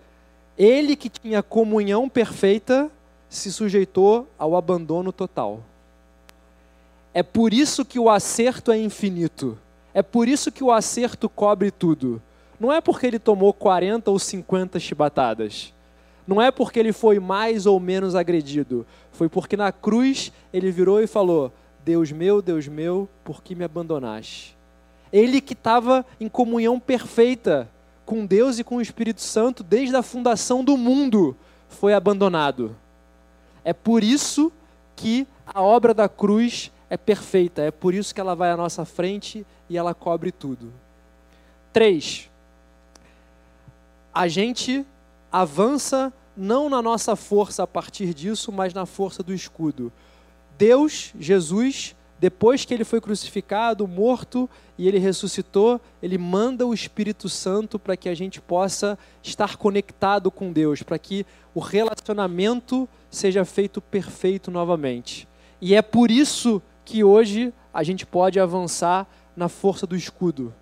ele 0.58 0.96
que 0.96 1.08
tinha 1.08 1.42
comunhão 1.42 2.08
perfeita 2.08 2.90
se 3.30 3.52
sujeitou 3.52 4.28
ao 4.36 4.56
abandono 4.56 5.12
total. 5.12 5.62
É 7.14 7.22
por 7.22 7.54
isso 7.54 7.84
que 7.84 7.98
o 7.98 8.10
acerto 8.10 8.72
é 8.72 8.78
infinito. 8.78 9.56
É 9.94 10.02
por 10.02 10.28
isso 10.28 10.50
que 10.50 10.62
o 10.62 10.72
acerto 10.72 11.28
cobre 11.28 11.70
tudo. 11.70 12.20
Não 12.58 12.72
é 12.72 12.80
porque 12.80 13.06
ele 13.06 13.18
tomou 13.18 13.52
40 13.54 14.10
ou 14.10 14.18
50 14.18 14.78
chibatadas. 14.80 15.72
Não 16.26 16.42
é 16.42 16.50
porque 16.50 16.78
ele 16.78 16.92
foi 16.92 17.18
mais 17.18 17.66
ou 17.66 17.80
menos 17.80 18.14
agredido. 18.14 18.84
Foi 19.12 19.28
porque 19.28 19.56
na 19.56 19.72
cruz 19.72 20.32
ele 20.52 20.70
virou 20.70 21.00
e 21.00 21.06
falou: 21.06 21.52
Deus 21.84 22.12
meu, 22.12 22.42
Deus 22.42 22.68
meu, 22.68 23.08
por 23.24 23.42
que 23.42 23.54
me 23.54 23.64
abandonaste? 23.64 24.56
Ele 25.12 25.40
que 25.40 25.54
estava 25.54 26.04
em 26.20 26.28
comunhão 26.28 26.78
perfeita 26.78 27.68
com 28.04 28.26
Deus 28.26 28.58
e 28.58 28.64
com 28.64 28.76
o 28.76 28.80
Espírito 28.80 29.20
Santo 29.20 29.62
desde 29.62 29.94
a 29.94 30.02
fundação 30.02 30.64
do 30.64 30.76
mundo, 30.76 31.36
foi 31.68 31.94
abandonado. 31.94 32.76
É 33.64 33.72
por 33.72 34.02
isso 34.02 34.52
que 34.96 35.26
a 35.46 35.62
obra 35.62 35.92
da 35.94 36.08
cruz 36.08 36.70
é 36.88 36.96
perfeita, 36.96 37.62
é 37.62 37.70
por 37.70 37.94
isso 37.94 38.14
que 38.14 38.20
ela 38.20 38.34
vai 38.34 38.50
à 38.50 38.56
nossa 38.56 38.84
frente 38.84 39.46
e 39.68 39.76
ela 39.76 39.94
cobre 39.94 40.32
tudo. 40.32 40.72
Três, 41.72 42.28
a 44.12 44.26
gente 44.26 44.84
avança 45.30 46.12
não 46.36 46.68
na 46.68 46.82
nossa 46.82 47.14
força 47.14 47.62
a 47.62 47.66
partir 47.66 48.12
disso, 48.12 48.50
mas 48.50 48.74
na 48.74 48.86
força 48.86 49.22
do 49.22 49.32
escudo. 49.32 49.92
Deus, 50.58 51.12
Jesus, 51.18 51.94
depois 52.18 52.64
que 52.64 52.74
ele 52.74 52.84
foi 52.84 53.00
crucificado, 53.00 53.86
morto 53.86 54.48
e 54.76 54.86
ele 54.88 54.98
ressuscitou, 54.98 55.80
ele 56.02 56.18
manda 56.18 56.66
o 56.66 56.74
Espírito 56.74 57.28
Santo 57.28 57.78
para 57.78 57.96
que 57.96 58.08
a 58.08 58.14
gente 58.14 58.40
possa 58.40 58.98
estar 59.22 59.56
conectado 59.56 60.30
com 60.30 60.52
Deus, 60.52 60.82
para 60.82 60.98
que 60.98 61.24
o 61.54 61.60
relacionamento 61.60 62.88
seja 63.10 63.44
feito 63.44 63.80
perfeito 63.80 64.50
novamente. 64.50 65.28
E 65.60 65.74
é 65.74 65.82
por 65.82 66.10
isso 66.10 66.62
que 66.84 67.04
hoje 67.04 67.52
a 67.74 67.82
gente 67.82 68.06
pode 68.06 68.38
avançar 68.38 69.06
na 69.36 69.48
força 69.48 69.86
do 69.86 69.96
escudo. 69.96 70.54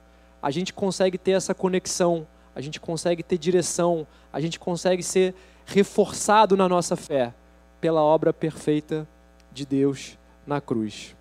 A 0.43 0.51
gente 0.51 0.73
consegue 0.73 1.19
ter 1.19 1.33
essa 1.33 1.55
conexão, 1.55 2.27
a 2.55 2.61
gente 2.61 2.81
consegue 2.81 3.23
ter 3.23 3.39
direção, 3.39 4.07
a 4.33 4.41
gente 4.41 4.59
consegue 4.59 5.03
ser 5.03 5.35
reforçado 5.67 6.57
na 6.57 6.69
nossa 6.69 6.97
fé 6.97 7.35
pela 7.81 8.03
obra 8.03 8.33
perfeita 8.33 9.07
de 9.53 9.67
Deus 9.67 10.19
na 10.47 10.61
cruz. 10.61 11.15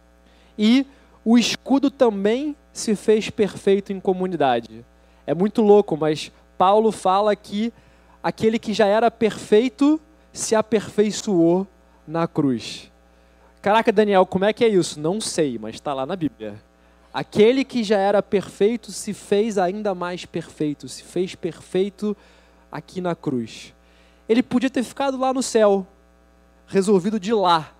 E 0.58 0.86
o 1.24 1.38
escudo 1.38 1.92
também 1.92 2.56
se 2.72 2.96
fez 2.96 3.30
perfeito 3.30 3.92
em 3.92 4.00
comunidade. 4.00 4.86
É 5.26 5.34
muito 5.34 5.62
louco, 5.62 5.98
mas 5.98 6.32
Paulo 6.58 6.92
fala 6.92 7.36
que 7.36 7.74
aquele 8.24 8.58
que 8.58 8.74
já 8.74 8.88
era 8.88 9.12
perfeito 9.12 10.00
se 10.38 10.56
aperfeiçoou 10.56 11.66
na 12.08 12.28
cruz. 12.28 12.92
Caraca, 13.62 13.92
Daniel, 13.92 14.26
como 14.26 14.46
é 14.46 14.54
que 14.54 14.64
é 14.64 14.68
isso? 14.68 15.00
Não 15.00 15.20
sei, 15.20 15.58
mas 15.58 15.76
está 15.76 15.94
lá 15.94 16.06
na 16.06 16.16
Bíblia. 16.16 16.62
Aquele 17.14 17.66
que 17.66 17.84
já 17.84 17.98
era 17.98 18.22
perfeito 18.22 18.92
se 18.92 19.14
fez 19.14 19.58
ainda 19.58 19.96
mais 19.96 20.26
perfeito, 20.26 20.88
se 20.88 21.04
fez 21.04 21.34
perfeito 21.34 22.16
aqui 22.72 23.02
na 23.02 23.16
cruz. 23.16 23.74
Ele 24.30 24.44
podia 24.44 24.70
ter 24.70 24.84
ficado 24.84 25.18
lá 25.18 25.34
no 25.34 25.42
céu, 25.42 25.88
resolvido 26.68 27.20
de 27.20 27.34
lá, 27.34 27.74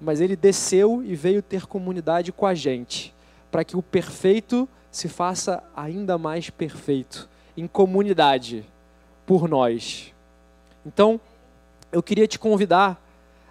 mas 0.00 0.20
ele 0.20 0.36
desceu 0.36 1.02
e 1.02 1.14
veio 1.14 1.40
ter 1.40 1.66
comunidade 1.66 2.30
com 2.30 2.44
a 2.44 2.54
gente, 2.54 3.14
para 3.50 3.64
que 3.64 3.76
o 3.76 3.82
perfeito 3.82 4.68
se 4.90 5.08
faça 5.08 5.62
ainda 5.74 6.18
mais 6.18 6.50
perfeito, 6.50 7.28
em 7.56 7.66
comunidade, 7.66 8.66
por 9.24 9.48
nós. 9.48 10.12
Então, 10.84 11.18
eu 11.92 12.02
queria 12.02 12.26
te 12.26 12.38
convidar 12.38 13.00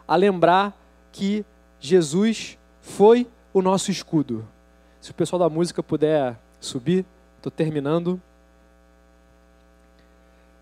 a 0.08 0.16
lembrar 0.16 0.78
que 1.12 1.46
Jesus 1.80 2.58
foi 2.82 3.28
o 3.54 3.62
nosso 3.62 3.92
escudo. 3.92 4.46
Se 5.00 5.12
o 5.12 5.14
pessoal 5.14 5.40
da 5.40 5.50
música 5.50 5.82
puder 5.82 6.38
subir, 6.60 7.06
estou 7.38 7.52
terminando. 7.52 8.22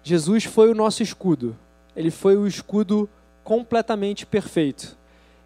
Jesus 0.04 0.44
foi 0.44 0.70
o 0.70 0.76
nosso 0.76 1.02
escudo. 1.02 1.58
Ele 1.96 2.12
foi 2.12 2.38
o 2.38 2.46
escudo 2.46 3.10
completamente 3.44 4.26
perfeito 4.26 5.00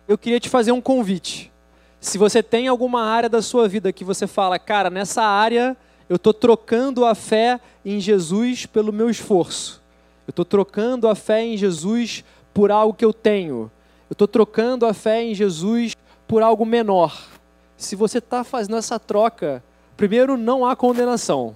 eu 0.08 0.18
queria 0.18 0.40
te 0.40 0.50
fazer 0.50 0.72
um 0.72 0.82
convite. 0.82 1.52
Se 2.00 2.18
você 2.18 2.44
tem 2.44 2.68
alguma 2.68 3.04
área 3.04 3.30
da 3.30 3.42
sua 3.42 3.68
vida 3.68 3.94
que 3.94 4.04
você 4.04 4.28
fala, 4.28 4.60
cara, 4.60 4.90
nessa 4.90 5.24
área 5.24 5.78
eu 6.10 6.18
estou 6.18 6.34
trocando 6.34 7.06
a 7.06 7.16
fé 7.16 7.60
em 7.86 8.00
Jesus 8.00 8.66
pelo 8.66 8.92
meu 8.92 9.10
esforço. 9.10 9.82
Eu 10.28 10.32
estou 10.32 10.46
trocando 10.46 11.08
a 11.08 11.16
fé 11.16 11.44
em 11.44 11.58
Jesus 11.58 12.24
por 12.54 12.72
algo 12.72 12.94
que 12.94 13.04
eu 13.04 13.14
tenho. 13.14 13.72
Eu 14.10 14.14
estou 14.14 14.28
trocando 14.28 14.86
a 14.86 14.94
fé 14.94 15.24
em 15.24 15.34
Jesus 15.34 15.96
por 16.28 16.42
algo 16.42 16.66
menor. 16.66 17.30
Se 17.76 17.96
você 17.96 18.20
está 18.20 18.44
fazendo 18.44 18.78
essa 18.78 19.00
troca, 19.00 19.64
primeiro, 19.98 20.38
não 20.38 20.66
há 20.66 20.76
condenação. 20.76 21.56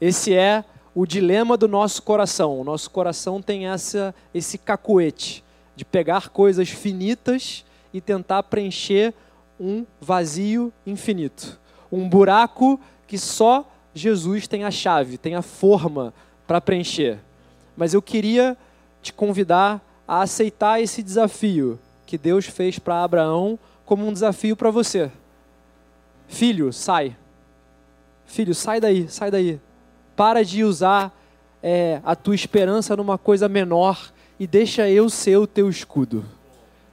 Esse 0.00 0.34
é 0.34 0.64
o 0.94 1.06
dilema 1.06 1.56
do 1.56 1.68
nosso 1.68 2.02
coração. 2.02 2.60
O 2.60 2.64
nosso 2.64 2.90
coração 2.90 3.42
tem 3.42 3.66
essa, 3.66 4.14
esse 4.32 4.56
cacuete 4.56 5.44
de 5.76 5.84
pegar 5.84 6.30
coisas 6.30 6.68
finitas 6.70 7.64
e 7.92 8.00
tentar 8.00 8.42
preencher 8.44 9.14
um 9.60 9.84
vazio 10.00 10.72
infinito. 10.86 11.58
Um 11.90 12.08
buraco 12.08 12.80
que 13.06 13.18
só 13.18 13.68
Jesus 13.94 14.46
tem 14.46 14.64
a 14.64 14.70
chave, 14.70 15.18
tem 15.18 15.34
a 15.34 15.42
forma 15.42 16.12
para 16.46 16.60
preencher. 16.60 17.18
Mas 17.78 17.94
eu 17.94 18.02
queria 18.02 18.56
te 19.00 19.12
convidar 19.12 19.80
a 20.06 20.22
aceitar 20.22 20.82
esse 20.82 21.00
desafio 21.00 21.78
que 22.04 22.18
Deus 22.18 22.44
fez 22.44 22.76
para 22.76 23.04
Abraão 23.04 23.56
como 23.86 24.04
um 24.04 24.12
desafio 24.12 24.56
para 24.56 24.68
você. 24.68 25.12
Filho, 26.26 26.72
sai. 26.72 27.16
Filho, 28.26 28.52
sai 28.52 28.80
daí, 28.80 29.08
sai 29.08 29.30
daí. 29.30 29.60
Para 30.16 30.44
de 30.44 30.64
usar 30.64 31.16
é, 31.62 32.00
a 32.04 32.16
tua 32.16 32.34
esperança 32.34 32.96
numa 32.96 33.16
coisa 33.16 33.48
menor 33.48 34.12
e 34.40 34.46
deixa 34.46 34.90
eu 34.90 35.08
ser 35.08 35.36
o 35.36 35.46
teu 35.46 35.70
escudo. 35.70 36.24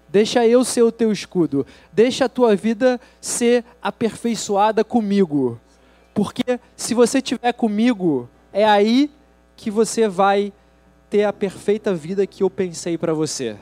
Deixa 0.07 0.45
eu 0.45 0.63
ser 0.63 0.83
o 0.83 0.91
teu 0.91 1.11
escudo. 1.11 1.65
Deixa 1.91 2.25
a 2.25 2.29
tua 2.29 2.55
vida 2.55 3.01
ser 3.19 3.65
aperfeiçoada 3.81 4.83
comigo. 4.83 5.59
Porque 6.13 6.59
se 6.75 6.93
você 6.93 7.17
estiver 7.17 7.53
comigo, 7.53 8.29
é 8.53 8.63
aí 8.63 9.09
que 9.55 9.71
você 9.71 10.07
vai 10.07 10.53
ter 11.15 11.23
a 11.23 11.31
perfeita 11.31 11.95
vida 11.95 12.27
que 12.27 12.43
eu 12.43 12.49
pensei 12.49 12.97
para 12.97 13.13
você. 13.13 13.55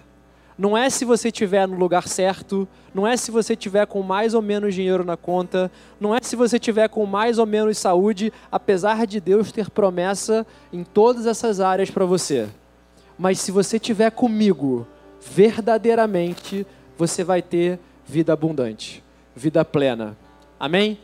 Não 0.58 0.76
é 0.76 0.90
se 0.90 1.06
você 1.06 1.28
estiver 1.28 1.68
no 1.68 1.78
lugar 1.78 2.08
certo, 2.08 2.68
não 2.96 3.06
é 3.06 3.16
se 3.16 3.30
você 3.30 3.54
estiver 3.54 3.86
com 3.86 4.02
mais 4.02 4.34
ou 4.34 4.42
menos 4.42 4.74
dinheiro 4.74 5.04
na 5.04 5.16
conta, 5.16 5.72
não 6.00 6.16
é 6.16 6.20
se 6.20 6.36
você 6.36 6.56
estiver 6.56 6.90
com 6.90 7.06
mais 7.06 7.38
ou 7.38 7.46
menos 7.46 7.78
saúde, 7.78 8.34
apesar 8.52 9.06
de 9.06 9.20
Deus 9.20 9.52
ter 9.52 9.70
promessa 9.70 10.48
em 10.72 10.84
todas 10.84 11.28
essas 11.28 11.60
áreas 11.60 11.92
para 11.92 12.06
você. 12.06 12.50
Mas 13.20 13.40
se 13.40 13.52
você 13.52 13.78
estiver 13.78 14.10
comigo, 14.10 14.88
verdadeiramente 15.22 16.66
você 16.98 17.24
vai 17.24 17.44
ter 17.44 17.80
vida 18.04 18.34
abundante, 18.34 19.04
vida 19.36 19.64
plena. 19.64 20.18
Amém? 20.60 20.98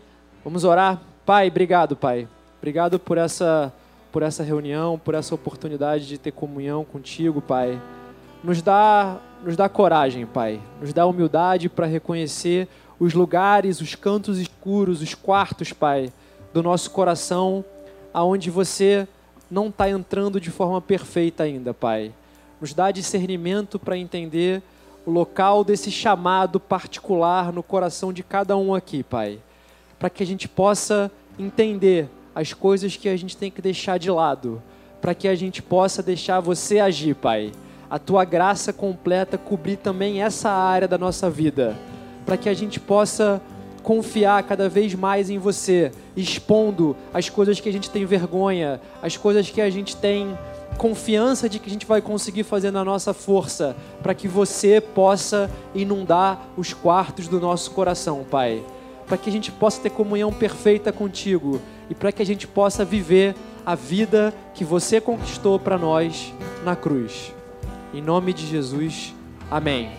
Vamos 0.43 0.63
orar? 0.63 0.99
Pai, 1.27 1.47
obrigado, 1.47 1.95
Pai. 1.95 2.27
Obrigado 2.57 2.97
por 2.97 3.19
essa 3.19 3.71
por 4.11 4.23
essa 4.23 4.43
reunião, 4.43 4.97
por 4.97 5.13
essa 5.13 5.33
oportunidade 5.35 6.07
de 6.07 6.17
ter 6.17 6.31
comunhão 6.31 6.83
contigo, 6.83 7.41
Pai. 7.41 7.81
Nos 8.43 8.61
dá 8.61 9.19
nos 9.43 9.55
dá 9.55 9.69
coragem, 9.69 10.25
Pai. 10.25 10.59
Nos 10.81 10.93
dá 10.93 11.05
humildade 11.05 11.69
para 11.69 11.85
reconhecer 11.85 12.67
os 12.99 13.13
lugares, 13.13 13.79
os 13.79 13.95
cantos 13.95 14.37
escuros, 14.37 15.01
os 15.01 15.15
quartos, 15.15 15.71
Pai, 15.71 16.11
do 16.53 16.61
nosso 16.61 16.91
coração, 16.91 17.63
aonde 18.13 18.49
você 18.49 19.07
não 19.49 19.67
está 19.67 19.89
entrando 19.89 20.39
de 20.39 20.51
forma 20.51 20.81
perfeita 20.81 21.43
ainda, 21.43 21.73
Pai. 21.73 22.11
Nos 22.59 22.73
dá 22.73 22.91
discernimento 22.91 23.79
para 23.79 23.97
entender 23.97 24.61
o 25.05 25.11
local 25.11 25.63
desse 25.63 25.89
chamado 25.89 26.59
particular 26.59 27.53
no 27.53 27.63
coração 27.63 28.11
de 28.11 28.21
cada 28.21 28.57
um 28.57 28.75
aqui, 28.75 29.01
Pai. 29.01 29.39
Para 29.97 30.09
que 30.09 30.21
a 30.21 30.25
gente 30.25 30.47
possa 30.47 31.09
entender 31.37 32.09
as 32.39 32.53
coisas 32.53 32.95
que 32.95 33.09
a 33.09 33.17
gente 33.17 33.35
tem 33.35 33.51
que 33.51 33.61
deixar 33.61 33.99
de 33.99 34.09
lado, 34.09 34.63
para 35.01 35.13
que 35.13 35.27
a 35.27 35.35
gente 35.35 35.61
possa 35.61 36.01
deixar 36.01 36.39
você 36.39 36.79
agir, 36.79 37.13
Pai. 37.13 37.51
A 37.89 37.99
tua 37.99 38.23
graça 38.23 38.71
completa 38.71 39.37
cobrir 39.37 39.75
também 39.75 40.23
essa 40.23 40.49
área 40.49 40.87
da 40.87 40.97
nossa 40.97 41.29
vida, 41.29 41.77
para 42.25 42.37
que 42.37 42.47
a 42.47 42.53
gente 42.53 42.79
possa 42.79 43.41
confiar 43.83 44.41
cada 44.43 44.69
vez 44.69 44.95
mais 44.95 45.29
em 45.29 45.37
você, 45.37 45.91
expondo 46.15 46.95
as 47.13 47.27
coisas 47.27 47.59
que 47.59 47.67
a 47.67 47.73
gente 47.73 47.89
tem 47.89 48.05
vergonha, 48.05 48.79
as 49.01 49.17
coisas 49.17 49.49
que 49.49 49.59
a 49.59 49.69
gente 49.69 49.97
tem 49.97 50.37
confiança 50.77 51.49
de 51.49 51.59
que 51.59 51.67
a 51.67 51.73
gente 51.73 51.85
vai 51.85 52.01
conseguir 52.01 52.43
fazer 52.43 52.71
na 52.71 52.85
nossa 52.85 53.13
força, 53.13 53.75
para 54.01 54.13
que 54.13 54.29
você 54.29 54.79
possa 54.79 55.51
inundar 55.75 56.47
os 56.55 56.71
quartos 56.71 57.27
do 57.27 57.37
nosso 57.37 57.71
coração, 57.71 58.25
Pai. 58.31 58.63
Para 59.09 59.17
que 59.17 59.29
a 59.29 59.33
gente 59.33 59.51
possa 59.51 59.81
ter 59.81 59.89
comunhão 59.89 60.31
perfeita 60.31 60.93
contigo 60.93 61.59
e 61.89 61.95
para 61.95 62.13
que 62.13 62.21
a 62.21 62.25
gente 62.25 62.47
possa 62.47 62.85
viver 62.85 63.35
a 63.65 63.75
vida 63.75 64.33
que 64.53 64.63
você 64.63 65.01
conquistou 65.01 65.59
para 65.59 65.77
nós 65.77 66.33
na 66.63 66.75
cruz. 66.75 67.33
Em 67.93 68.01
nome 68.01 68.31
de 68.31 68.45
Jesus, 68.45 69.13
amém. 69.51 69.89